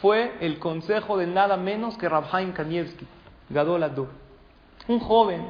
fue 0.00 0.36
el 0.40 0.58
consejo 0.58 1.16
de 1.16 1.26
nada 1.26 1.56
menos 1.56 1.98
que 1.98 2.08
Rabhaim 2.08 2.52
Kanievski, 2.52 3.06
Gadol 3.48 4.08
Un 4.86 5.00
joven, 5.00 5.44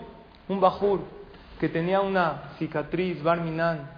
un 0.48 0.60
bajur, 0.60 1.00
que 1.60 1.68
tenía 1.68 2.00
una 2.00 2.54
cicatriz 2.58 3.22
barminan 3.22 3.90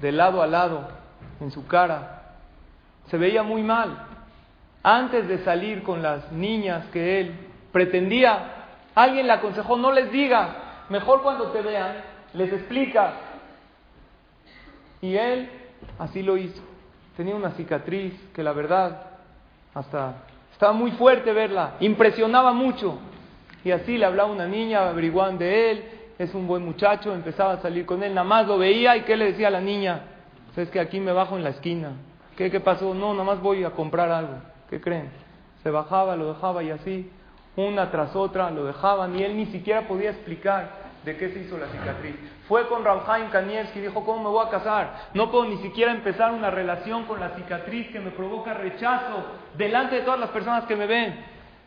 de 0.00 0.12
lado 0.12 0.42
a 0.42 0.46
lado 0.46 0.88
en 1.40 1.50
su 1.50 1.66
cara. 1.66 2.36
Se 3.08 3.18
veía 3.18 3.42
muy 3.42 3.62
mal. 3.62 4.06
Antes 4.82 5.28
de 5.28 5.44
salir 5.44 5.82
con 5.82 6.02
las 6.02 6.32
niñas 6.32 6.86
que 6.92 7.20
él 7.20 7.34
pretendía 7.72 8.62
Alguien 8.94 9.26
le 9.26 9.32
aconsejó, 9.32 9.76
no 9.76 9.92
les 9.92 10.12
diga, 10.12 10.84
mejor 10.90 11.22
cuando 11.22 11.46
te 11.46 11.62
vean, 11.62 11.96
les 12.34 12.52
explica. 12.52 13.14
Y 15.00 15.16
él 15.16 15.48
así 15.98 16.22
lo 16.22 16.36
hizo. 16.36 16.62
Tenía 17.16 17.34
una 17.34 17.52
cicatriz 17.52 18.14
que 18.34 18.42
la 18.42 18.52
verdad 18.52 19.02
hasta 19.74 20.14
estaba 20.52 20.72
muy 20.72 20.92
fuerte 20.92 21.32
verla, 21.32 21.74
impresionaba 21.80 22.52
mucho. 22.52 22.98
Y 23.64 23.70
así 23.70 23.96
le 23.96 24.04
hablaba 24.04 24.30
una 24.30 24.46
niña, 24.46 24.88
averiguaban 24.88 25.38
de 25.38 25.70
él, 25.70 25.84
es 26.18 26.34
un 26.34 26.46
buen 26.46 26.64
muchacho, 26.64 27.14
empezaba 27.14 27.54
a 27.54 27.62
salir 27.62 27.86
con 27.86 28.02
él, 28.02 28.14
nada 28.14 28.26
más 28.26 28.46
lo 28.46 28.58
veía 28.58 28.96
y 28.96 29.02
¿qué 29.02 29.16
le 29.16 29.26
decía 29.26 29.48
a 29.48 29.52
la 29.52 29.60
niña? 29.60 30.02
Es 30.54 30.68
que 30.68 30.80
aquí 30.80 31.00
me 31.00 31.12
bajo 31.12 31.36
en 31.36 31.44
la 31.44 31.50
esquina. 31.50 31.92
¿Qué, 32.36 32.50
¿Qué 32.50 32.60
pasó? 32.60 32.92
No, 32.92 33.12
nada 33.12 33.24
más 33.24 33.40
voy 33.40 33.64
a 33.64 33.70
comprar 33.70 34.10
algo. 34.10 34.51
¿Qué 34.72 34.80
creen? 34.80 35.10
Se 35.62 35.70
bajaba, 35.70 36.16
lo 36.16 36.32
dejaba 36.32 36.62
y 36.62 36.70
así 36.70 37.10
una 37.56 37.90
tras 37.90 38.16
otra, 38.16 38.50
lo 38.50 38.64
dejaban 38.64 39.14
y 39.14 39.22
él 39.22 39.36
ni 39.36 39.44
siquiera 39.44 39.82
podía 39.82 40.08
explicar 40.08 40.66
de 41.04 41.14
qué 41.18 41.28
se 41.28 41.40
hizo 41.40 41.58
la 41.58 41.66
cicatriz. 41.66 42.14
Fue 42.48 42.66
con 42.68 42.82
Rabhaim 42.82 43.28
Kanievski 43.28 43.80
y 43.80 43.82
dijo, 43.82 44.02
¿cómo 44.02 44.22
me 44.22 44.28
voy 44.30 44.46
a 44.46 44.48
casar? 44.48 45.10
No 45.12 45.30
puedo 45.30 45.44
ni 45.44 45.58
siquiera 45.58 45.92
empezar 45.92 46.32
una 46.32 46.50
relación 46.50 47.04
con 47.04 47.20
la 47.20 47.36
cicatriz 47.36 47.88
que 47.88 48.00
me 48.00 48.12
provoca 48.12 48.54
rechazo 48.54 49.22
delante 49.58 49.96
de 49.96 50.02
todas 50.04 50.18
las 50.18 50.30
personas 50.30 50.64
que 50.64 50.74
me 50.74 50.86
ven. 50.86 51.22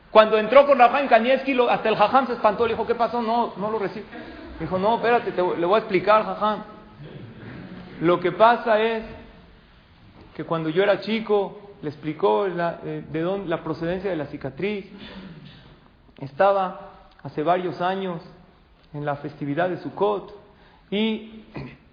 Cuando 0.10 0.40
entró 0.40 0.66
con 0.66 0.80
Rabhaim 0.80 1.08
Kanievski, 1.08 1.56
hasta 1.70 1.88
el 1.88 1.98
Jajam 1.98 2.26
se 2.26 2.34
espantó, 2.34 2.66
le 2.66 2.74
dijo, 2.74 2.88
¿qué 2.88 2.96
pasó? 2.96 3.22
No, 3.22 3.54
no 3.58 3.70
lo 3.70 3.78
recibo. 3.78 4.08
Dijo, 4.60 4.80
no, 4.80 4.96
espérate, 4.96 5.32
le 5.32 5.66
voy 5.68 5.76
a 5.76 5.78
explicar, 5.78 6.26
Jajam. 6.26 6.64
Lo 8.02 8.20
que 8.20 8.32
pasa 8.32 8.82
es 8.82 9.04
que 10.36 10.44
cuando 10.44 10.70
yo 10.70 10.82
era 10.82 11.02
chico, 11.02 11.65
le 11.86 11.92
explicó 11.92 12.48
la, 12.48 12.80
eh, 12.84 13.06
de 13.12 13.22
dónde, 13.22 13.48
la 13.48 13.64
procedencia 13.64 14.10
de 14.10 14.16
la 14.16 14.26
cicatriz, 14.26 14.88
estaba 16.18 16.94
hace 17.22 17.44
varios 17.44 17.80
años 17.80 18.24
en 18.92 19.06
la 19.06 19.18
festividad 19.18 19.70
de 19.70 19.78
Sukkot 19.78 20.34
y 20.90 21.44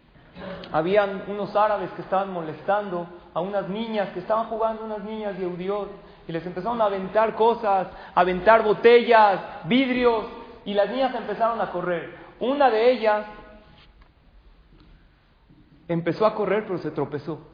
habían 0.73 1.25
unos 1.29 1.55
árabes 1.55 1.91
que 1.91 2.01
estaban 2.01 2.33
molestando 2.33 3.07
a 3.35 3.43
unas 3.43 3.69
niñas 3.69 4.09
que 4.15 4.21
estaban 4.21 4.47
jugando 4.47 4.83
unas 4.83 5.05
niñas 5.05 5.37
de 5.37 5.45
Eudiot 5.45 5.91
y 6.27 6.33
les 6.33 6.47
empezaron 6.47 6.81
a 6.81 6.87
aventar 6.87 7.35
cosas, 7.35 7.89
a 8.15 8.19
aventar 8.19 8.65
botellas, 8.65 9.41
vidrios 9.67 10.25
y 10.65 10.73
las 10.73 10.89
niñas 10.89 11.15
empezaron 11.15 11.61
a 11.61 11.71
correr. 11.71 12.17
Una 12.41 12.71
de 12.71 12.93
ellas 12.93 13.27
empezó 15.87 16.25
a 16.25 16.35
correr 16.35 16.65
pero 16.67 16.79
se 16.79 16.91
tropezó. 16.93 17.52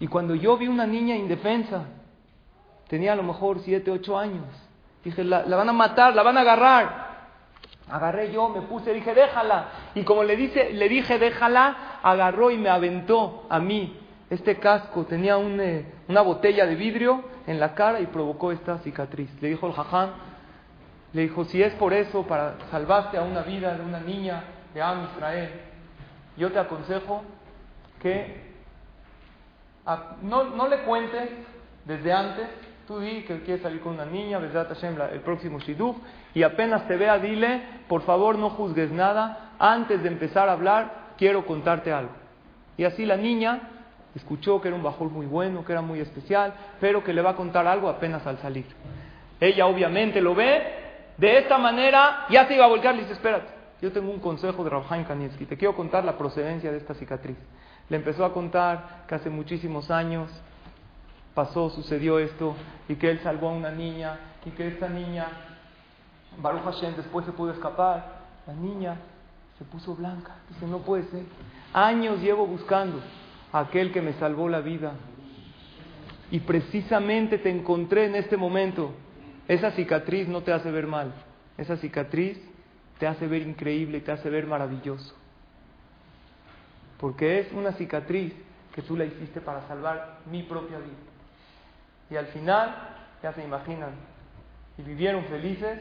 Y 0.00 0.06
cuando 0.08 0.34
yo 0.34 0.56
vi 0.56 0.68
una 0.68 0.86
niña 0.86 1.16
indefensa, 1.16 1.84
tenía 2.88 3.12
a 3.12 3.16
lo 3.16 3.22
mejor 3.22 3.60
7, 3.60 3.90
8 3.90 4.18
años, 4.18 4.46
Dije, 5.04 5.24
la, 5.24 5.42
van 5.44 5.68
a 5.68 5.72
matar, 5.72 6.14
la 6.14 6.22
van 6.22 6.38
a 6.38 6.42
agarrar. 6.42 7.12
Agarré 7.90 8.32
yo, 8.32 8.48
me 8.48 8.62
puse, 8.62 8.92
dije, 8.92 9.14
déjala. 9.14 9.68
Y 9.94 10.04
como 10.04 10.22
le, 10.22 10.36
dice, 10.36 10.72
le 10.72 10.88
dije, 10.88 11.18
déjala, 11.18 11.98
agarró 12.02 12.50
y 12.50 12.58
me 12.58 12.70
aventó 12.70 13.46
a 13.48 13.58
mí. 13.58 13.98
Este 14.30 14.56
casco 14.56 15.04
tenía 15.04 15.36
eh, 15.38 15.92
una 16.08 16.22
botella 16.22 16.66
de 16.66 16.76
vidrio 16.76 17.24
en 17.46 17.60
la 17.60 17.74
cara 17.74 18.00
y 18.00 18.06
provocó 18.06 18.52
esta 18.52 18.78
cicatriz. 18.78 19.30
Le 19.42 19.48
dijo 19.48 19.66
el 19.66 19.72
jaján, 19.72 20.10
le 21.12 21.22
dijo, 21.22 21.44
si 21.44 21.62
es 21.62 21.74
por 21.74 21.92
eso, 21.92 22.22
para 22.22 22.54
salvarte 22.70 23.18
a 23.18 23.22
una 23.22 23.42
vida 23.42 23.74
de 23.74 23.84
una 23.84 24.00
niña 24.00 24.44
de 24.72 24.80
Am 24.80 25.04
Israel, 25.12 25.50
yo 26.38 26.50
te 26.50 26.58
aconsejo 26.58 27.22
que 28.00 28.51
no, 30.22 30.44
no 30.44 30.68
le 30.68 30.78
cuentes 30.84 31.30
desde 31.84 32.12
antes 32.12 32.48
Tú 32.86 32.98
di 32.98 33.22
que 33.22 33.40
quieres 33.42 33.62
salir 33.62 33.80
con 33.80 33.94
una 33.94 34.04
niña, 34.04 34.38
el 34.38 35.20
próximo 35.20 35.60
Shiduf, 35.60 35.96
y 36.34 36.42
apenas 36.42 36.86
te 36.88 36.96
vea, 36.96 37.18
dile, 37.18 37.62
por 37.88 38.02
favor 38.02 38.36
no 38.36 38.50
juzgues 38.50 38.90
nada, 38.90 39.52
antes 39.58 40.02
de 40.02 40.08
empezar 40.08 40.48
a 40.48 40.52
hablar, 40.52 41.12
quiero 41.16 41.46
contarte 41.46 41.92
algo. 41.92 42.12
Y 42.76 42.84
así 42.84 43.06
la 43.06 43.16
niña 43.16 43.60
escuchó 44.16 44.60
que 44.60 44.68
era 44.68 44.76
un 44.76 44.82
bajón 44.82 45.12
muy 45.12 45.26
bueno, 45.26 45.64
que 45.64 45.72
era 45.72 45.80
muy 45.80 46.00
especial, 46.00 46.54
pero 46.80 47.04
que 47.04 47.12
le 47.12 47.22
va 47.22 47.30
a 47.30 47.36
contar 47.36 47.68
algo 47.68 47.88
apenas 47.88 48.26
al 48.26 48.38
salir. 48.38 48.66
Ella 49.38 49.66
obviamente 49.66 50.20
lo 50.20 50.34
ve, 50.34 50.62
de 51.18 51.38
esta 51.38 51.58
manera 51.58 52.26
ya 52.30 52.48
se 52.48 52.56
iba 52.56 52.64
a 52.64 52.68
volcar, 52.68 52.96
le 52.96 53.02
dice, 53.02 53.12
espérate, 53.12 53.46
yo 53.80 53.92
tengo 53.92 54.10
un 54.10 54.20
consejo 54.20 54.64
de 54.64 54.70
Rabhaim 54.70 55.04
Kanievski, 55.04 55.46
te 55.46 55.56
quiero 55.56 55.76
contar 55.76 56.04
la 56.04 56.18
procedencia 56.18 56.72
de 56.72 56.78
esta 56.78 56.94
cicatriz. 56.94 57.36
Le 57.88 57.96
empezó 57.96 58.24
a 58.24 58.32
contar 58.32 59.04
que 59.06 59.14
hace 59.14 59.30
muchísimos 59.30 59.90
años 59.90 60.30
pasó, 61.34 61.70
sucedió 61.70 62.18
esto, 62.18 62.54
y 62.88 62.94
que 62.96 63.10
él 63.10 63.20
salvó 63.22 63.48
a 63.48 63.52
una 63.52 63.70
niña, 63.70 64.18
y 64.44 64.50
que 64.50 64.68
esta 64.68 64.88
niña, 64.88 65.26
Baruch 66.38 66.64
Hashem, 66.64 66.96
después 66.96 67.24
se 67.26 67.32
pudo 67.32 67.52
escapar. 67.52 68.22
La 68.46 68.54
niña 68.54 68.96
se 69.58 69.64
puso 69.64 69.94
blanca. 69.94 70.36
Dice, 70.48 70.66
no 70.66 70.78
puede 70.78 71.04
ser. 71.04 71.24
Años 71.72 72.20
llevo 72.20 72.46
buscando 72.46 73.00
a 73.52 73.60
aquel 73.60 73.92
que 73.92 74.02
me 74.02 74.14
salvó 74.14 74.48
la 74.48 74.60
vida. 74.60 74.94
Y 76.30 76.40
precisamente 76.40 77.38
te 77.38 77.50
encontré 77.50 78.06
en 78.06 78.16
este 78.16 78.36
momento. 78.36 78.92
Esa 79.46 79.70
cicatriz 79.72 80.28
no 80.28 80.42
te 80.42 80.52
hace 80.52 80.70
ver 80.70 80.86
mal. 80.86 81.12
Esa 81.58 81.76
cicatriz 81.76 82.38
te 82.98 83.06
hace 83.06 83.26
ver 83.26 83.42
increíble 83.42 84.00
te 84.00 84.12
hace 84.12 84.30
ver 84.30 84.46
maravilloso. 84.46 85.14
Porque 87.02 87.40
es 87.40 87.52
una 87.52 87.72
cicatriz 87.72 88.32
que 88.72 88.80
tú 88.80 88.96
la 88.96 89.04
hiciste 89.04 89.40
para 89.40 89.66
salvar 89.66 90.18
mi 90.30 90.44
propia 90.44 90.78
vida. 90.78 90.94
Y 92.08 92.16
al 92.16 92.26
final, 92.26 92.76
ya 93.20 93.32
se 93.32 93.42
imaginan, 93.42 93.90
y 94.78 94.82
vivieron 94.82 95.24
felices 95.24 95.80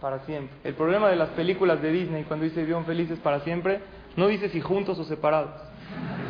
para 0.00 0.20
siempre. 0.20 0.56
El 0.64 0.72
problema 0.72 1.10
de 1.10 1.16
las 1.16 1.28
películas 1.30 1.82
de 1.82 1.92
Disney, 1.92 2.24
cuando 2.24 2.46
dice 2.46 2.60
vivieron 2.60 2.86
felices 2.86 3.18
para 3.18 3.40
siempre, 3.40 3.82
no 4.16 4.26
dice 4.26 4.48
si 4.48 4.62
juntos 4.62 4.98
o 4.98 5.04
separados, 5.04 5.52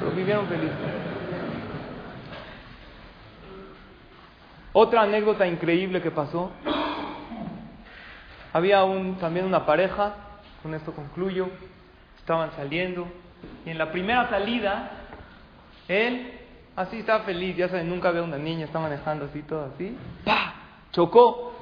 pero 0.01 0.11
vivieron 0.11 0.49
felices. 0.49 0.77
Otra 4.73 5.03
anécdota 5.03 5.47
increíble 5.47 6.03
que 6.03 6.11
pasó, 6.11 6.51
había 8.53 8.83
un, 8.83 9.15
también 9.19 9.47
una 9.47 9.65
pareja, 9.65 10.17
con 10.61 10.75
esto 10.75 10.93
concluyo, 10.93 11.51
estaban 12.19 12.51
saliendo, 12.57 13.07
y 13.65 13.71
en 13.71 13.79
la 13.79 13.91
primera 13.91 14.29
salida, 14.29 14.91
él, 15.89 16.33
así 16.77 16.99
estaba 16.99 17.25
feliz, 17.25 17.57
ya 17.57 17.69
saben, 17.69 17.89
nunca 17.89 18.11
ve 18.11 18.21
a 18.21 18.23
una 18.23 18.39
niña, 18.39 18.67
está 18.67 18.79
manejando 18.79 19.27
así, 19.27 19.43
todo 19.43 19.71
así, 19.75 19.97
¡pah! 20.25 20.55
Chocó, 20.93 21.55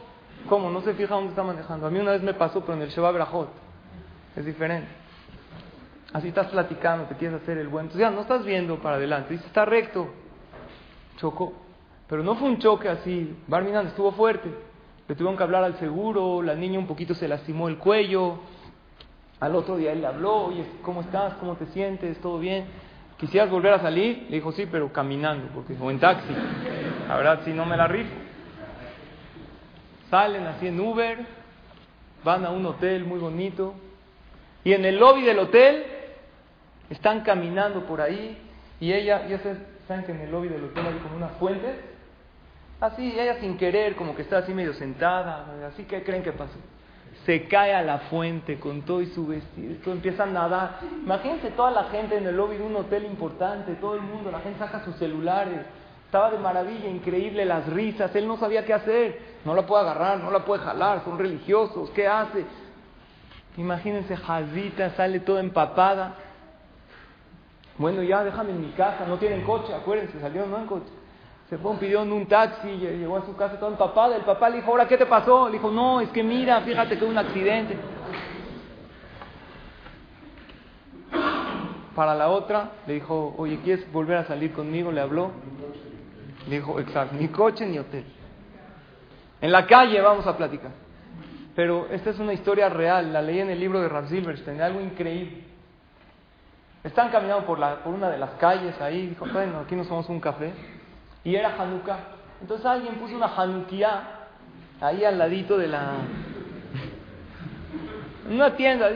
¿Cómo? 0.48 0.70
No 0.70 0.80
se 0.82 0.94
fija 0.94 1.14
dónde 1.14 1.30
está 1.30 1.42
manejando. 1.42 1.86
A 1.86 1.90
mí 1.90 1.98
una 1.98 2.12
vez 2.12 2.22
me 2.22 2.34
pasó, 2.34 2.60
pero 2.60 2.74
en 2.74 2.82
el 2.82 2.88
Sheba 2.88 3.10
Brajot. 3.10 3.48
Es 4.36 4.44
diferente. 4.44 4.88
Así 6.12 6.28
estás 6.28 6.48
platicando, 6.48 7.04
te 7.04 7.14
quieres 7.16 7.40
hacer 7.40 7.58
el 7.58 7.68
buen. 7.68 7.86
Entonces 7.86 8.00
ya 8.00 8.10
no 8.10 8.22
estás 8.22 8.44
viendo 8.44 8.76
para 8.80 8.96
adelante. 8.96 9.32
Dice, 9.34 9.46
está 9.46 9.64
recto. 9.64 10.08
Chocó. 11.18 11.52
Pero 12.08 12.22
no 12.22 12.34
fue 12.34 12.48
un 12.48 12.58
choque 12.58 12.88
así. 12.88 13.36
Barminan 13.46 13.86
estuvo 13.86 14.12
fuerte. 14.12 14.50
Le 15.08 15.14
tuvieron 15.14 15.36
que 15.36 15.42
hablar 15.42 15.64
al 15.64 15.78
seguro. 15.78 16.42
La 16.42 16.54
niña 16.54 16.78
un 16.78 16.86
poquito 16.86 17.14
se 17.14 17.28
lastimó 17.28 17.68
el 17.68 17.78
cuello. 17.78 18.40
Al 19.42 19.56
otro 19.56 19.76
día 19.76 19.90
él 19.90 20.02
le 20.02 20.06
habló. 20.06 20.44
Oye, 20.44 20.64
¿cómo 20.82 21.00
estás? 21.00 21.34
¿Cómo 21.34 21.56
te 21.56 21.66
sientes? 21.66 22.16
¿Todo 22.20 22.38
bien? 22.38 22.64
¿Quisieras 23.18 23.50
volver 23.50 23.72
a 23.72 23.80
salir? 23.80 24.26
Le 24.30 24.36
dijo, 24.36 24.52
sí, 24.52 24.68
pero 24.70 24.92
caminando. 24.92 25.48
Porque, 25.52 25.74
o 25.80 25.90
en 25.90 25.98
taxi. 25.98 26.32
La 27.08 27.16
verdad, 27.16 27.40
si 27.44 27.52
no 27.52 27.66
me 27.66 27.76
la 27.76 27.88
rifo. 27.88 28.14
Salen 30.08 30.46
así 30.46 30.68
en 30.68 30.78
Uber, 30.78 31.18
van 32.22 32.44
a 32.44 32.50
un 32.50 32.64
hotel 32.66 33.04
muy 33.04 33.18
bonito 33.18 33.74
y 34.62 34.74
en 34.74 34.84
el 34.84 35.00
lobby 35.00 35.22
del 35.22 35.40
hotel 35.40 35.86
están 36.90 37.22
caminando 37.22 37.84
por 37.84 38.00
ahí 38.00 38.38
y 38.78 38.92
ella, 38.92 39.26
ya 39.26 39.40
saben 39.88 40.04
que 40.04 40.12
en 40.12 40.20
el 40.20 40.30
lobby 40.30 40.48
del 40.48 40.62
hotel 40.64 40.86
hay 40.86 40.98
como 40.98 41.16
unas 41.16 41.32
fuentes, 41.38 41.76
así, 42.80 43.18
ella 43.18 43.40
sin 43.40 43.56
querer, 43.56 43.96
como 43.96 44.14
que 44.14 44.22
está 44.22 44.38
así 44.38 44.52
medio 44.52 44.74
sentada, 44.74 45.46
así 45.66 45.84
que 45.84 46.04
creen 46.04 46.22
que 46.22 46.32
pasó. 46.32 46.58
Se 47.26 47.44
cae 47.44 47.72
a 47.72 47.82
la 47.82 47.98
fuente 47.98 48.58
con 48.58 48.82
todo 48.82 49.00
y 49.00 49.06
su 49.06 49.26
vestido, 49.26 49.92
empieza 49.92 50.24
a 50.24 50.26
nadar. 50.26 50.80
Imagínense 51.04 51.50
toda 51.52 51.70
la 51.70 51.84
gente 51.84 52.16
en 52.16 52.26
el 52.26 52.36
lobby 52.36 52.56
de 52.56 52.64
un 52.64 52.74
hotel 52.74 53.04
importante, 53.04 53.74
todo 53.76 53.94
el 53.94 54.00
mundo, 54.00 54.30
la 54.30 54.40
gente 54.40 54.58
saca 54.58 54.84
sus 54.84 54.96
celulares, 54.96 55.60
estaba 56.06 56.30
de 56.30 56.38
maravilla, 56.38 56.88
increíble 56.88 57.44
las 57.44 57.66
risas, 57.68 58.14
él 58.16 58.26
no 58.26 58.36
sabía 58.38 58.64
qué 58.64 58.74
hacer, 58.74 59.18
no 59.44 59.54
la 59.54 59.64
puede 59.64 59.82
agarrar, 59.82 60.18
no 60.18 60.30
la 60.30 60.44
puede 60.44 60.62
jalar, 60.62 61.04
son 61.04 61.18
religiosos, 61.18 61.90
¿qué 61.90 62.08
hace? 62.08 62.44
Imagínense, 63.56 64.16
Jazita 64.16 64.90
sale 64.90 65.20
toda 65.20 65.40
empapada. 65.40 66.14
Bueno, 67.78 68.02
ya 68.02 68.24
déjame 68.24 68.50
en 68.50 68.60
mi 68.62 68.72
casa, 68.72 69.06
no 69.06 69.16
tienen 69.18 69.42
coche, 69.42 69.74
acuérdense, 69.74 70.20
salió 70.20 70.44
no 70.46 70.58
en 70.58 70.66
coche. 70.66 71.01
Se 71.52 71.58
fue, 71.58 71.76
pidió 71.76 72.00
un 72.00 72.24
taxi, 72.24 72.66
llegó 72.66 73.18
a 73.18 73.26
su 73.26 73.36
casa 73.36 73.58
toda 73.58 73.72
empapada. 73.72 74.16
El 74.16 74.22
papá 74.22 74.48
le 74.48 74.56
dijo, 74.56 74.70
¿ahora 74.70 74.88
qué 74.88 74.96
te 74.96 75.04
pasó? 75.04 75.48
Le 75.48 75.58
dijo, 75.58 75.70
no, 75.70 76.00
es 76.00 76.08
que 76.08 76.22
mira, 76.22 76.62
fíjate 76.62 76.96
que 76.96 77.04
hubo 77.04 77.10
un 77.10 77.18
accidente. 77.18 77.76
Para 81.94 82.14
la 82.14 82.30
otra, 82.30 82.70
le 82.86 82.94
dijo, 82.94 83.34
oye, 83.36 83.60
¿quieres 83.62 83.92
volver 83.92 84.16
a 84.16 84.24
salir 84.24 84.54
conmigo? 84.54 84.90
Le 84.90 85.02
habló. 85.02 85.30
Dijo, 86.48 86.80
exacto, 86.80 87.16
ni 87.16 87.28
coche 87.28 87.66
ni 87.66 87.78
hotel. 87.78 88.06
En 89.42 89.52
la 89.52 89.66
calle 89.66 90.00
vamos 90.00 90.26
a 90.26 90.34
platicar. 90.34 90.70
Pero 91.54 91.86
esta 91.90 92.08
es 92.08 92.18
una 92.18 92.32
historia 92.32 92.70
real, 92.70 93.12
la 93.12 93.20
leí 93.20 93.40
en 93.40 93.50
el 93.50 93.60
libro 93.60 93.82
de 93.82 93.90
Rav 93.90 94.08
Silverstein, 94.08 94.58
algo 94.62 94.80
increíble. 94.80 95.44
Están 96.82 97.10
caminando 97.10 97.44
por, 97.44 97.58
la, 97.58 97.84
por 97.84 97.92
una 97.92 98.08
de 98.08 98.16
las 98.16 98.30
calles 98.40 98.80
ahí, 98.80 99.08
dijo, 99.08 99.26
bueno, 99.30 99.58
aquí 99.58 99.76
nos 99.76 99.86
tomamos 99.86 100.08
un 100.08 100.18
café. 100.18 100.54
Y 101.24 101.36
era 101.36 101.54
Hanukkah. 101.56 101.98
Entonces 102.40 102.66
alguien 102.66 102.96
puso 102.96 103.14
una 103.14 103.26
Hanukkah 103.26 104.02
ahí 104.80 105.04
al 105.04 105.18
ladito 105.18 105.56
de 105.56 105.68
la... 105.68 105.92
una 108.28 108.56
tienda, 108.56 108.90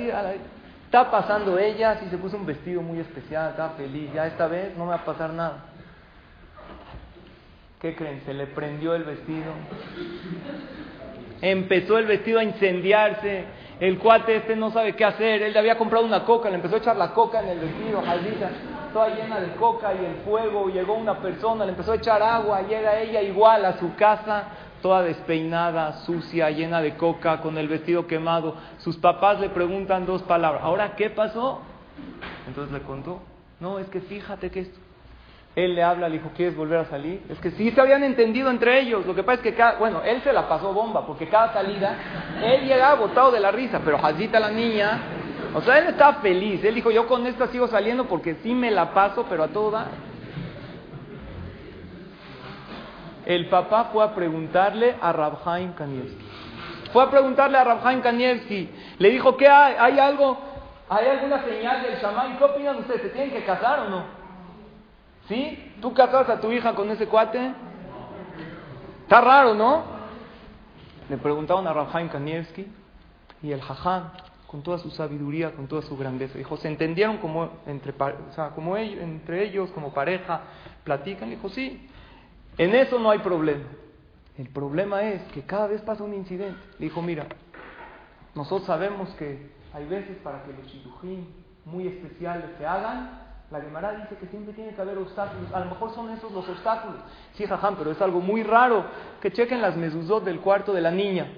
está 0.85 1.11
pasando 1.11 1.59
ella, 1.59 2.01
y 2.05 2.11
se 2.11 2.19
puso 2.19 2.37
un 2.37 2.47
vestido 2.47 2.83
muy 2.83 2.99
especial, 2.99 3.51
estaba 3.51 3.71
feliz, 3.71 4.13
ya 4.13 4.27
esta 4.27 4.49
vez 4.49 4.77
no 4.77 4.85
me 4.85 4.91
va 4.91 4.97
a 4.97 5.05
pasar 5.05 5.31
nada. 5.33 5.65
¿Qué 7.81 7.95
creen? 7.95 8.23
Se 8.25 8.35
le 8.35 8.47
prendió 8.47 8.95
el 8.95 9.05
vestido. 9.05 9.53
Empezó 11.43 11.99
el 11.99 12.07
vestido 12.07 12.39
a 12.39 12.45
incendiarse. 12.45 13.45
El 13.79 13.99
cuate 13.99 14.37
este 14.37 14.57
no 14.57 14.71
sabe 14.71 14.97
qué 14.97 15.05
hacer. 15.05 15.43
Él 15.43 15.53
le 15.53 15.59
había 15.59 15.77
comprado 15.77 16.05
una 16.05 16.25
coca, 16.25 16.49
le 16.49 16.57
empezó 16.57 16.77
a 16.77 16.79
echar 16.79 16.97
la 16.97 17.13
coca 17.13 17.43
en 17.43 17.51
el 17.51 17.59
vestido, 17.59 18.03
jaldita, 18.03 18.51
toda 18.97 19.11
llena 19.11 19.41
de 19.41 19.53
coca 19.57 19.93
y 19.93 20.03
el 20.03 20.15
fuego. 20.25 20.71
Llegó 20.71 20.95
una 20.95 21.19
persona, 21.19 21.67
le 21.67 21.73
empezó 21.73 21.93
a 21.93 21.97
echar 21.97 22.23
agua. 22.23 22.63
Llega 22.63 22.99
ella 22.99 23.21
igual 23.21 23.63
a 23.67 23.79
su 23.79 23.95
casa, 23.95 24.45
toda 24.81 25.03
despeinada, 25.03 25.93
sucia, 26.05 26.49
llena 26.49 26.81
de 26.81 26.97
coca, 26.97 27.43
con 27.43 27.59
el 27.59 27.69
vestido 27.69 28.07
quemado. 28.07 28.55
Sus 28.79 28.97
papás 28.97 29.39
le 29.39 29.51
preguntan 29.51 30.07
dos 30.07 30.23
palabras. 30.23 30.63
¿Ahora 30.65 30.97
qué 30.97 31.11
pasó? 31.11 31.61
Entonces 32.49 32.73
le 32.73 32.81
contó. 32.87 33.21
No, 33.61 33.79
es 33.79 33.87
que 33.91 34.01
fíjate 34.01 34.51
que 34.51 34.61
esto. 34.61 34.81
Él 35.55 35.75
le 35.75 35.83
habla, 35.83 36.09
le 36.09 36.17
dijo, 36.17 36.31
¿quieres 36.35 36.57
volver 36.57 36.79
a 36.79 36.85
salir? 36.87 37.23
Es 37.29 37.39
que 37.39 37.51
sí 37.51 37.71
se 37.73 37.81
habían 37.81 38.03
entendido 38.03 38.51
entre 38.51 38.81
ellos. 38.81 39.05
Lo 39.05 39.15
que 39.15 39.23
pasa 39.23 39.37
es 39.37 39.43
que, 39.43 39.55
cada, 39.55 39.79
bueno, 39.79 40.01
él 40.05 40.23
se 40.23 40.33
la 40.33 40.49
pasó 40.49 40.73
bomba, 40.73 41.07
porque 41.07 41.29
cada 41.29 41.53
salida, 41.53 41.97
él 42.43 42.67
llegaba 42.67 42.95
botado 42.95 43.31
de 43.31 43.41
la 43.41 43.51
risa, 43.51 43.81
pero 43.85 43.99
Jazita 43.99 44.41
la 44.41 44.51
niña, 44.51 45.01
o 45.57 45.63
sea, 45.63 45.79
él 45.79 45.87
estaba 45.87 46.21
feliz. 46.21 46.63
Él 46.63 46.75
dijo, 46.75 46.91
yo 46.91 47.07
con 47.07 47.27
esta 47.27 47.47
sigo 47.47 47.67
saliendo 47.67 48.05
porque 48.05 48.35
sí 48.43 48.55
me 48.55 48.71
la 48.71 48.93
paso, 48.93 49.25
pero 49.27 49.45
a 49.45 49.49
todo 49.49 49.79
El 53.25 53.49
papá 53.49 53.85
fue 53.91 54.05
a 54.05 54.15
preguntarle 54.15 54.97
a 55.01 55.13
Rabhaim 55.13 55.73
Kanievski. 55.73 56.29
Fue 56.93 57.03
a 57.03 57.11
preguntarle 57.11 57.57
a 57.57 57.65
Rabhaim 57.65 58.03
Kanievski. 58.03 58.69
Le 58.99 59.11
dijo, 59.11 59.35
¿qué 59.39 59.49
hay? 59.49 59.77
¿Hay 59.79 59.99
algo? 59.99 60.39
¿Hay 60.91 61.07
alguna 61.07 61.43
señal 61.43 61.81
del 61.85 62.03
chamán? 62.03 62.37
¿Qué 62.37 62.45
opinan 62.45 62.77
ustedes? 62.77 63.01
¿Se 63.01 63.09
tienen 63.09 63.31
que 63.31 63.43
casar 63.47 63.79
o 63.79 63.89
no? 63.89 64.05
¿Sí? 65.27 65.73
¿Tú 65.81 65.95
casas 65.95 66.29
a 66.29 66.39
tu 66.39 66.53
hija 66.53 66.75
con 66.75 66.91
ese 66.91 67.07
cuate? 67.07 67.53
Está 69.05 69.23
raro, 69.23 69.55
¿no? 69.55 69.85
Le 71.09 71.17
preguntaron 71.17 71.67
a 71.67 71.73
Rafaim 71.73 72.11
Kanievski 72.11 72.71
y 73.43 73.53
el 73.53 73.63
Jajam, 73.63 74.11
con 74.57 74.63
toda 74.63 74.79
su 74.79 74.89
sabiduría, 74.89 75.53
con 75.53 75.67
toda 75.67 75.83
su 75.83 75.99
grandeza, 75.99 76.39
dijo, 76.39 76.57
¿se 76.57 76.67
entendieron 76.67 77.19
como 77.19 77.51
entre, 77.67 77.93
o 77.93 78.33
sea, 78.33 78.53
como 78.55 78.75
ellos, 78.79 79.03
entre 79.03 79.45
ellos, 79.45 79.71
como 79.73 79.93
pareja, 79.93 80.45
platican? 80.83 81.29
Dijo, 81.29 81.51
sí, 81.51 81.87
en 82.57 82.75
eso 82.75 82.99
no 82.99 83.11
hay 83.11 83.19
problema. 83.19 83.65
El 84.39 84.49
problema 84.49 85.03
es 85.03 85.21
que 85.33 85.43
cada 85.43 85.67
vez 85.67 85.83
pasa 85.83 86.05
un 86.05 86.15
incidente. 86.15 86.59
dijo, 86.79 87.03
mira, 87.03 87.27
nosotros 88.35 88.67
sabemos 88.67 89.11
que 89.17 89.51
hay 89.75 89.85
veces 89.85 90.17
para 90.25 90.43
que 90.45 90.55
los 90.55 90.67
chirujín 90.69 91.27
muy 91.67 91.89
especiales 91.89 92.47
se 92.57 92.67
hagan, 92.67 93.11
la 93.51 93.61
Gemara 93.61 93.93
dice 93.93 94.17
que 94.19 94.27
siempre 94.29 94.55
tiene 94.55 94.73
que 94.73 94.81
haber 94.81 94.97
obstáculos. 94.97 95.53
A 95.53 95.61
lo 95.61 95.67
mejor 95.67 95.95
son 95.95 96.09
esos 96.13 96.33
los 96.33 96.49
obstáculos. 96.49 96.97
Sí, 97.35 97.45
jajam, 97.45 97.77
pero 97.77 97.91
es 97.91 98.01
algo 98.01 98.23
muy 98.23 98.43
raro. 98.43 98.87
Que 99.21 99.31
chequen 99.31 99.61
las 99.61 99.77
mezuzot 99.77 100.25
del 100.25 100.41
cuarto 100.41 100.73
de 100.73 100.81
la 100.81 100.91
niña. 100.91 101.31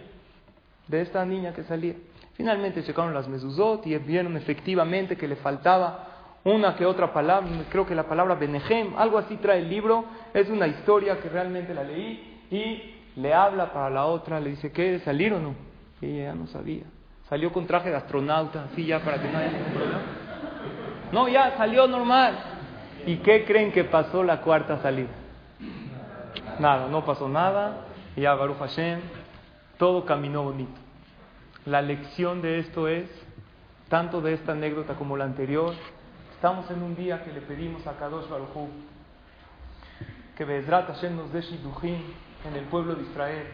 De 0.87 1.01
esta 1.01 1.25
niña 1.25 1.53
que 1.53 1.65
salía. 1.65 1.97
Finalmente 2.39 2.85
checaron 2.85 3.13
las 3.13 3.27
mezuzot 3.27 3.85
y 3.89 3.99
vieron 3.99 4.37
efectivamente 4.37 5.17
que 5.17 5.27
le 5.27 5.35
faltaba 5.35 6.39
una 6.45 6.77
que 6.77 6.87
otra 6.87 7.13
palabra, 7.13 7.51
creo 7.69 7.85
que 7.85 7.97
la 7.97 8.05
palabra 8.05 8.37
Benejem, 8.37 8.97
algo 8.97 9.19
así 9.19 9.39
trae 9.39 9.59
el 9.59 9.69
libro, 9.69 10.05
es 10.33 10.49
una 10.49 10.69
historia 10.69 11.21
que 11.21 11.29
realmente 11.29 11.75
la 11.75 11.83
leí 11.83 12.45
y 12.49 13.21
le 13.21 13.35
habla 13.35 13.73
para 13.73 13.91
la 13.91 14.07
otra, 14.07 14.39
le 14.39 14.51
dice, 14.51 14.71
¿qué? 14.71 15.01
¿Salir 15.01 15.33
o 15.33 15.41
no? 15.41 15.57
Y 16.01 16.21
ella 16.21 16.33
no 16.33 16.47
sabía. 16.47 16.85
Salió 17.29 17.53
con 17.53 17.67
traje 17.67 17.91
de 17.91 17.97
astronauta, 17.97 18.69
así 18.71 18.87
ya 18.87 19.01
para 19.01 19.21
que 19.21 19.29
no 19.29 19.37
haya 19.37 19.51
ningún 19.51 19.73
problema. 19.73 20.01
No, 21.11 21.29
ya 21.29 21.57
salió 21.57 21.89
normal. 21.89 22.39
¿Y 23.05 23.17
qué 23.17 23.45
creen 23.47 23.73
que 23.73 23.83
pasó 23.83 24.23
la 24.23 24.43
cuarta 24.43 24.81
salida? 24.81 25.11
Nada, 26.61 26.87
no 26.87 27.05
pasó 27.05 27.29
nada. 27.29 27.85
Ya 28.15 28.33
Baruch 28.35 28.59
Hashem, 28.59 29.01
todo 29.77 30.05
caminó 30.05 30.45
bonito. 30.45 30.88
La 31.69 31.83
lección 31.83 32.41
de 32.41 32.61
esto 32.61 32.89
es, 32.89 33.11
tanto 33.91 34.23
de 34.23 34.33
esta 34.33 34.53
anécdota 34.53 34.95
como 34.95 35.19
la 35.19 35.25
anterior, 35.25 35.75
estamos 36.33 36.71
en 36.71 36.83
un 36.83 36.97
día 36.97 37.23
que 37.23 37.31
le 37.31 37.43
pedimos 37.43 37.87
a 37.87 37.99
Kadosh 37.99 38.27
Baruch 38.27 38.71
que 40.35 40.47
Bezrat 40.47 40.87
Hashem 40.87 41.15
nos 41.15 41.31
dé 41.31 41.43
Shidduchim 41.43 42.01
en 42.49 42.57
el 42.57 42.65
pueblo 42.71 42.95
de 42.95 43.03
Israel. 43.03 43.49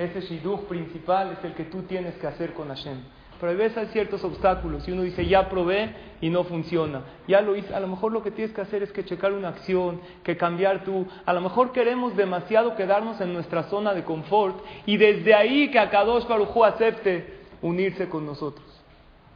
Ese 0.00 0.20
Shidduch 0.22 0.62
principal 0.62 1.36
es 1.38 1.44
el 1.44 1.54
que 1.54 1.66
tú 1.66 1.82
tienes 1.82 2.16
que 2.16 2.26
hacer 2.26 2.54
con 2.54 2.70
Hashem. 2.70 2.98
Pero 3.40 3.52
a 3.52 3.54
veces 3.54 3.78
hay 3.78 3.86
ciertos 3.88 4.24
obstáculos 4.24 4.86
y 4.88 4.92
uno 4.92 5.02
dice, 5.02 5.24
ya 5.26 5.48
probé 5.48 5.94
y 6.20 6.28
no 6.28 6.44
funciona. 6.44 7.02
Ya 7.28 7.40
lo 7.40 7.54
hice. 7.54 7.72
A 7.74 7.80
lo 7.80 7.86
mejor 7.86 8.12
lo 8.12 8.22
que 8.22 8.30
tienes 8.30 8.54
que 8.54 8.60
hacer 8.60 8.82
es 8.82 8.90
que 8.90 9.04
checar 9.04 9.32
una 9.32 9.48
acción, 9.48 10.00
que 10.24 10.36
cambiar 10.36 10.84
tú. 10.84 11.06
A 11.24 11.32
lo 11.32 11.40
mejor 11.40 11.72
queremos 11.72 12.16
demasiado 12.16 12.74
quedarnos 12.74 13.20
en 13.20 13.32
nuestra 13.32 13.64
zona 13.64 13.94
de 13.94 14.04
confort 14.04 14.56
y 14.86 14.96
desde 14.96 15.34
ahí 15.34 15.70
que 15.70 15.78
Akadosh 15.78 16.26
Baruj 16.26 16.64
acepte 16.64 17.38
unirse 17.62 18.08
con 18.08 18.26
nosotros. 18.26 18.66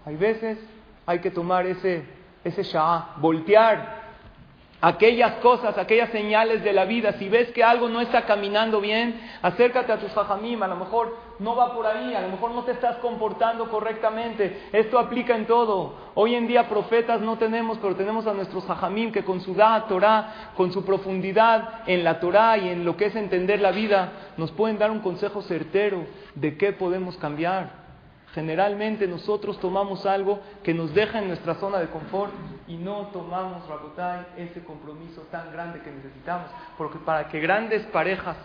Hay 0.05 0.17
veces 0.17 0.59
hay 1.07 1.21
que 1.21 1.31
tomar 1.31 1.67
ese, 1.67 2.03
ese 2.45 2.63
shah, 2.65 3.15
voltear 3.19 4.02
aquellas 4.83 5.35
cosas, 5.37 5.79
aquellas 5.79 6.11
señales 6.11 6.63
de 6.65 6.73
la 6.73 6.85
vida. 6.85 7.13
Si 7.13 7.29
ves 7.29 7.53
que 7.53 7.63
algo 7.63 7.89
no 7.89 8.01
está 8.01 8.27
caminando 8.27 8.81
bien, 8.81 9.19
acércate 9.41 9.93
a 9.93 9.99
tus 9.99 10.15
hajamim. 10.15 10.61
A 10.63 10.67
lo 10.67 10.77
mejor 10.77 11.17
no 11.39 11.55
va 11.55 11.73
por 11.73 11.87
ahí, 11.87 12.13
a 12.15 12.21
lo 12.21 12.29
mejor 12.29 12.51
no 12.51 12.65
te 12.65 12.73
estás 12.73 12.97
comportando 12.97 13.71
correctamente. 13.71 14.65
Esto 14.73 14.99
aplica 14.99 15.37
en 15.37 15.47
todo. 15.47 15.95
Hoy 16.15 16.35
en 16.35 16.49
día 16.49 16.69
profetas 16.69 17.21
no 17.21 17.39
tenemos, 17.39 17.79
pero 17.79 17.95
tenemos 17.95 18.27
a 18.27 18.35
nuestros 18.35 18.69
hajamim 18.69 19.13
que 19.13 19.25
con 19.25 19.41
su 19.41 19.55
da 19.55 19.87
Torah, 19.87 20.51
con 20.57 20.73
su 20.73 20.85
profundidad 20.85 21.83
en 21.87 22.03
la 22.03 22.19
Torah 22.19 22.59
y 22.59 22.69
en 22.69 22.85
lo 22.85 22.97
que 22.97 23.07
es 23.07 23.15
entender 23.15 23.61
la 23.61 23.71
vida, 23.71 24.13
nos 24.37 24.51
pueden 24.51 24.79
dar 24.79 24.91
un 24.91 24.99
consejo 24.99 25.43
certero 25.43 26.05
de 26.35 26.59
qué 26.59 26.73
podemos 26.73 27.17
cambiar. 27.19 27.82
Generalmente 28.35 29.07
nosotros 29.07 29.61
tomamos 29.61 30.07
algo 30.07 30.41
que 30.63 30.73
nos 30.73 30.95
deja 30.95 31.19
en 31.19 31.29
nuestra 31.29 31.57
zona 31.57 31.79
de 31.79 31.89
confort 31.89 32.33
y 32.67 32.77
no 32.77 33.09
tomamos, 33.09 33.69
Rabotai, 33.69 34.27
ese 34.39 34.65
compromiso 34.65 35.21
tan 35.31 35.53
grande 35.53 35.81
que 35.81 35.91
necesitamos. 35.91 36.49
Porque 36.79 36.99
para 36.99 37.29
que 37.29 37.41
grandes 37.41 37.83
parejas 37.87 38.39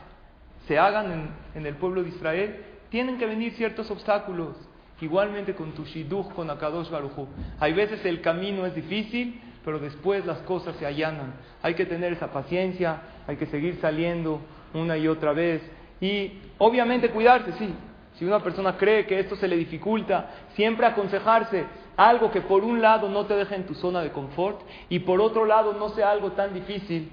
se 0.68 0.78
hagan 0.78 1.32
en, 1.56 1.66
el 1.66 1.76
pueblo 1.76 2.04
de 2.04 2.10
Israel, 2.10 2.66
tienen 2.90 3.18
que 3.18 3.26
venir 3.26 3.54
ciertos 3.54 3.90
obstáculos. 3.90 4.58
Igualmente 5.00 5.56
con 5.56 5.72
tu 5.72 5.86
Shidduch, 5.86 6.34
con 6.34 6.50
Akadosh 6.50 6.90
Baruchu. 6.90 7.28
Hay 7.60 7.72
veces 7.72 8.04
el 8.04 8.20
camino 8.20 8.66
es 8.66 8.76
difícil, 8.76 9.40
pero 9.64 9.80
después 9.80 10.26
las 10.26 10.40
cosas 10.40 10.76
se 10.78 10.86
allanan. 10.86 11.34
Hay 11.62 11.76
que 11.76 11.86
tener 11.86 12.12
esa 12.12 12.34
paciencia, 12.34 13.02
hay 13.26 13.38
que 13.38 13.46
seguir 13.46 13.80
saliendo 13.80 14.42
una 14.74 14.98
y 14.98 15.08
otra 15.08 15.32
vez. 15.32 15.62
Y 16.02 16.40
obviamente 16.58 17.10
cuidarse, 17.10 17.54
sí, 17.54 17.74
si 18.18 18.26
una 18.26 18.42
persona 18.42 18.78
cree 18.78 19.06
que 19.06 19.20
esto 19.20 19.36
se 19.36 19.48
le 19.48 19.56
dificulta, 19.56 20.30
siempre 20.56 20.86
aconsejarse 20.86 21.66
algo 21.96 22.32
que 22.32 22.42
por 22.42 22.64
un 22.64 22.82
lado 22.82 23.10
no 23.10 23.26
te 23.26 23.36
deje 23.36 23.56
en 23.56 23.66
tu 23.66 23.76
zona 23.76 24.02
de 24.02 24.12
confort 24.12 24.62
y 24.90 25.00
por 25.00 25.22
otro 25.22 25.46
lado 25.46 25.74
no 25.74 25.90
sea 25.90 26.12
algo 26.12 26.32
tan 26.32 26.54
difícil 26.54 27.12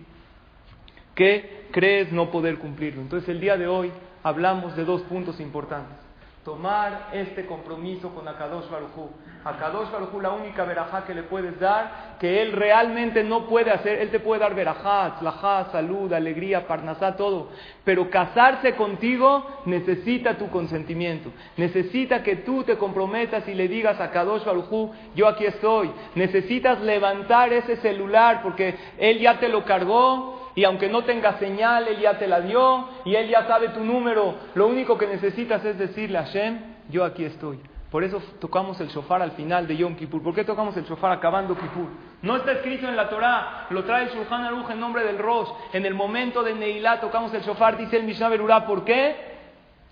que 1.14 1.68
crees 1.70 2.12
no 2.12 2.30
poder 2.30 2.58
cumplirlo. 2.58 3.00
Entonces 3.02 3.28
el 3.28 3.40
día 3.40 3.56
de 3.56 3.66
hoy 3.66 3.92
hablamos 4.22 4.76
de 4.76 4.84
dos 4.84 5.02
puntos 5.02 5.40
importantes 5.40 6.03
tomar 6.44 7.09
este 7.14 7.46
compromiso 7.46 8.11
con 8.14 8.28
Akadosh 8.28 8.68
Barujú. 8.68 9.09
Akadosh 9.44 9.90
Barujú, 9.90 10.20
la 10.20 10.30
única 10.30 10.64
verajá 10.64 11.04
que 11.04 11.14
le 11.14 11.22
puedes 11.22 11.59
dar, 11.59 12.16
que 12.20 12.42
él 12.42 12.52
realmente 12.52 13.24
no 13.24 13.46
puede 13.46 13.70
hacer, 13.70 13.98
él 14.00 14.11
te 14.11 14.20
puede 14.20 14.40
dar 14.40 14.54
verajá, 14.54 15.16
tzlajá, 15.18 15.70
salud, 15.72 16.12
alegría, 16.12 16.66
parnasá, 16.66 17.16
todo. 17.16 17.48
Pero 17.85 18.11
casarse 18.11 18.74
contigo 18.76 19.62
necesita 19.64 20.37
tu 20.37 20.50
consentimiento. 20.50 21.30
Necesita 21.57 22.22
que 22.22 22.37
tú 22.37 22.62
te 22.62 22.76
comprometas 22.76 23.48
y 23.48 23.54
le 23.54 23.66
digas 23.66 23.98
a 24.00 24.11
Kadosh 24.11 24.44
Barujú, 24.44 24.92
yo 25.14 25.26
aquí 25.28 25.46
estoy. 25.46 25.90
Necesitas 26.14 26.80
levantar 26.80 27.52
ese 27.54 27.76
celular 27.78 28.42
porque 28.42 28.76
él 28.98 29.18
ya 29.18 29.38
te 29.40 29.48
lo 29.48 29.64
cargó 29.64 30.43
y 30.54 30.64
aunque 30.64 30.88
no 30.88 31.02
tenga 31.02 31.38
señal, 31.38 31.88
Él 31.88 31.98
ya 32.00 32.18
te 32.18 32.28
la 32.28 32.40
dio 32.40 32.88
y 33.04 33.14
Él 33.16 33.28
ya 33.28 33.46
sabe 33.46 33.68
tu 33.70 33.80
número. 33.80 34.34
Lo 34.54 34.66
único 34.66 34.96
que 34.96 35.06
necesitas 35.06 35.64
es 35.64 35.78
decirle 35.78 36.18
a 36.18 36.24
Hashem, 36.24 36.58
yo 36.90 37.04
aquí 37.04 37.24
estoy. 37.24 37.58
Por 37.90 38.02
eso 38.02 38.20
tocamos 38.40 38.80
el 38.80 38.88
shofar 38.88 39.22
al 39.22 39.32
final 39.32 39.66
de 39.66 39.76
Yom 39.76 39.94
Kippur. 39.96 40.22
¿Por 40.22 40.34
qué 40.34 40.44
tocamos 40.44 40.76
el 40.76 40.84
shofar 40.84 41.12
acabando 41.12 41.54
Kippur? 41.54 41.88
No 42.22 42.36
está 42.36 42.52
escrito 42.52 42.88
en 42.88 42.96
la 42.96 43.08
Torah, 43.08 43.66
lo 43.70 43.84
trae 43.84 44.08
Shulchan 44.08 44.44
Aruch 44.44 44.70
en 44.70 44.80
nombre 44.80 45.04
del 45.04 45.18
Rosh. 45.18 45.48
En 45.72 45.86
el 45.86 45.94
momento 45.94 46.42
de 46.42 46.54
Neilá 46.54 47.00
tocamos 47.00 47.32
el 47.34 47.42
shofar, 47.42 47.76
dice 47.76 47.96
el 47.96 48.04
Mishnah 48.04 48.28
Berurah. 48.28 48.66
¿Por 48.66 48.84
qué? 48.84 49.34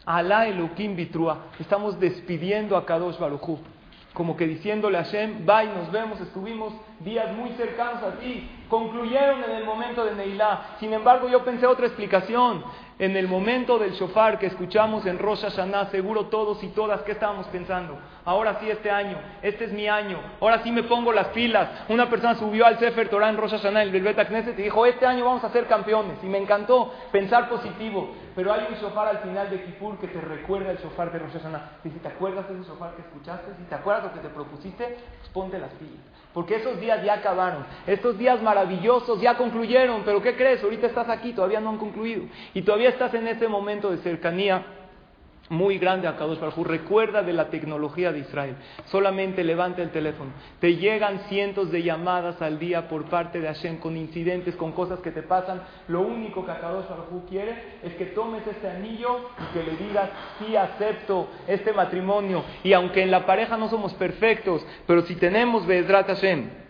Alá 0.04 0.46
Elohim 0.46 0.96
Bitrua. 0.96 1.46
Estamos 1.60 1.98
despidiendo 2.00 2.76
a 2.76 2.84
Kadosh 2.84 3.18
Baruchu 3.18 3.60
como 4.12 4.36
que 4.36 4.46
diciéndole 4.46 4.98
a 4.98 5.04
Hashem, 5.04 5.46
bye, 5.46 5.66
nos 5.66 5.90
vemos, 5.90 6.20
estuvimos 6.20 6.72
días 7.00 7.34
muy 7.34 7.50
cercanos 7.52 8.02
a 8.02 8.18
ti, 8.18 8.48
concluyeron 8.68 9.42
en 9.44 9.52
el 9.52 9.64
momento 9.64 10.04
de 10.04 10.14
Neilá. 10.14 10.76
Sin 10.80 10.92
embargo, 10.92 11.28
yo 11.28 11.44
pensé 11.44 11.66
otra 11.66 11.86
explicación. 11.86 12.62
En 13.02 13.16
el 13.16 13.26
momento 13.26 13.80
del 13.80 13.94
shofar 13.94 14.38
que 14.38 14.46
escuchamos 14.46 15.06
en 15.06 15.18
Rosh 15.18 15.40
Hashanah, 15.40 15.86
seguro 15.86 16.26
todos 16.26 16.62
y 16.62 16.68
todas, 16.68 17.02
¿qué 17.02 17.10
estábamos 17.10 17.48
pensando? 17.48 17.98
Ahora 18.24 18.60
sí 18.60 18.70
este 18.70 18.92
año, 18.92 19.18
este 19.42 19.64
es 19.64 19.72
mi 19.72 19.88
año, 19.88 20.20
ahora 20.40 20.62
sí 20.62 20.70
me 20.70 20.84
pongo 20.84 21.12
las 21.12 21.26
pilas. 21.30 21.68
Una 21.88 22.08
persona 22.08 22.36
subió 22.36 22.64
al 22.64 22.78
Sefer 22.78 23.08
Torah 23.08 23.28
en 23.30 23.38
Rosh 23.38 23.50
Hashanah, 23.50 23.82
el 23.82 23.90
Belbeta 23.90 24.28
Knesset, 24.28 24.56
y 24.56 24.62
dijo, 24.62 24.86
este 24.86 25.04
año 25.04 25.24
vamos 25.24 25.42
a 25.42 25.50
ser 25.50 25.66
campeones. 25.66 26.22
Y 26.22 26.26
me 26.26 26.38
encantó 26.38 26.94
pensar 27.10 27.48
positivo. 27.48 28.14
Pero 28.36 28.52
hay 28.52 28.68
un 28.70 28.76
shofar 28.76 29.08
al 29.08 29.18
final 29.18 29.50
de 29.50 29.64
Kippur 29.64 29.98
que 29.98 30.06
te 30.06 30.20
recuerda 30.20 30.70
el 30.70 30.78
shofar 30.78 31.10
de 31.10 31.18
Rosh 31.18 31.32
Hashanah. 31.32 31.78
Y 31.82 31.90
si 31.90 31.98
te 31.98 32.06
acuerdas 32.06 32.48
de 32.48 32.54
ese 32.54 32.68
shofar 32.68 32.94
que 32.94 33.02
escuchaste, 33.02 33.50
si 33.58 33.64
te 33.64 33.74
acuerdas 33.74 34.04
lo 34.04 34.12
que 34.12 34.20
te 34.20 34.28
propusiste, 34.28 34.96
pues 35.18 35.28
ponte 35.32 35.58
las 35.58 35.72
pilas. 35.72 36.21
Porque 36.32 36.56
esos 36.56 36.80
días 36.80 37.04
ya 37.04 37.14
acabaron. 37.14 37.64
Estos 37.86 38.18
días 38.18 38.42
maravillosos 38.42 39.20
ya 39.20 39.36
concluyeron. 39.36 40.02
Pero 40.04 40.22
¿qué 40.22 40.36
crees? 40.36 40.62
Ahorita 40.62 40.86
estás 40.86 41.08
aquí, 41.08 41.32
todavía 41.32 41.60
no 41.60 41.70
han 41.70 41.78
concluido. 41.78 42.24
Y 42.54 42.62
todavía 42.62 42.88
estás 42.88 43.12
en 43.14 43.28
ese 43.28 43.48
momento 43.48 43.90
de 43.90 43.98
cercanía 43.98 44.64
muy 45.48 45.78
grande 45.78 46.08
a 46.08 46.16
Kadosh 46.16 46.38
Baruj 46.38 46.66
Recuerda 46.66 47.22
de 47.22 47.32
la 47.32 47.50
tecnología 47.50 48.12
de 48.12 48.20
Israel. 48.20 48.56
Solamente 48.86 49.44
levanta 49.44 49.82
el 49.82 49.90
teléfono. 49.90 50.30
Te 50.60 50.76
llegan 50.76 51.20
cientos 51.28 51.70
de 51.70 51.82
llamadas 51.82 52.40
al 52.40 52.58
día 52.58 52.88
por 52.88 53.04
parte 53.06 53.40
de 53.40 53.48
Hashem 53.48 53.78
con 53.78 53.96
incidentes, 53.96 54.56
con 54.56 54.72
cosas 54.72 55.00
que 55.00 55.10
te 55.10 55.22
pasan. 55.22 55.62
Lo 55.88 56.00
único 56.00 56.44
que 56.46 56.52
Kadosh 56.52 56.88
Baruj 56.88 57.28
quiere 57.28 57.78
es 57.82 57.94
que 57.94 58.06
tomes 58.06 58.46
este 58.46 58.68
anillo 58.68 59.30
y 59.38 59.52
que 59.52 59.62
le 59.62 59.76
digas, 59.76 60.10
sí 60.38 60.56
acepto 60.56 61.28
este 61.46 61.72
matrimonio. 61.72 62.44
Y 62.64 62.72
aunque 62.72 63.02
en 63.02 63.10
la 63.10 63.26
pareja 63.26 63.56
no 63.56 63.68
somos 63.68 63.92
perfectos, 63.94 64.64
pero 64.86 65.02
si 65.02 65.16
tenemos 65.16 65.66
Bezrat 65.66 66.06
Hashem, 66.06 66.62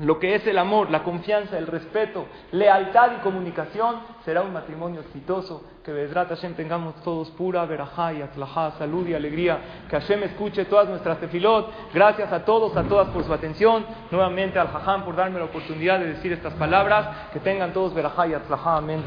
lo 0.00 0.18
que 0.18 0.34
es 0.34 0.46
el 0.46 0.58
amor, 0.58 0.90
la 0.90 1.02
confianza, 1.02 1.58
el 1.58 1.66
respeto, 1.66 2.26
lealtad 2.52 3.12
y 3.18 3.20
comunicación, 3.20 3.96
será 4.24 4.42
un 4.42 4.52
matrimonio 4.52 5.00
exitoso. 5.00 5.62
Que 5.84 5.92
Bedrat 5.92 6.28
Hashem 6.28 6.54
tengamos 6.54 7.02
todos 7.02 7.30
pura 7.30 7.64
verajá 7.64 8.12
y 8.12 8.22
atlajá, 8.22 8.72
salud 8.78 9.06
y 9.08 9.14
alegría. 9.14 9.58
Que 9.88 9.98
Hashem 9.98 10.22
escuche 10.24 10.66
todas 10.66 10.88
nuestras 10.88 11.18
tefilot. 11.18 11.92
Gracias 11.94 12.32
a 12.32 12.44
todos, 12.44 12.76
a 12.76 12.84
todas 12.84 13.08
por 13.08 13.24
su 13.24 13.32
atención. 13.32 13.86
Nuevamente 14.10 14.58
al 14.58 14.68
Jajam 14.68 15.04
por 15.04 15.16
darme 15.16 15.38
la 15.38 15.46
oportunidad 15.46 15.98
de 15.98 16.12
decir 16.12 16.32
estas 16.32 16.52
palabras. 16.54 17.30
Que 17.32 17.40
tengan 17.40 17.72
todos 17.72 17.94
verajá 17.94 18.26
y 18.26 18.34
atlajá. 18.34 18.76
Amén. 18.76 19.02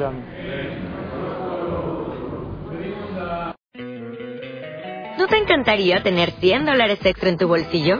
¿No 5.17 5.27
te 5.27 5.37
encantaría 5.37 6.01
tener 6.01 6.31
100 6.31 6.65
dólares 6.65 6.99
extra 7.05 7.29
en 7.29 7.37
tu 7.37 7.47
bolsillo? 7.47 7.99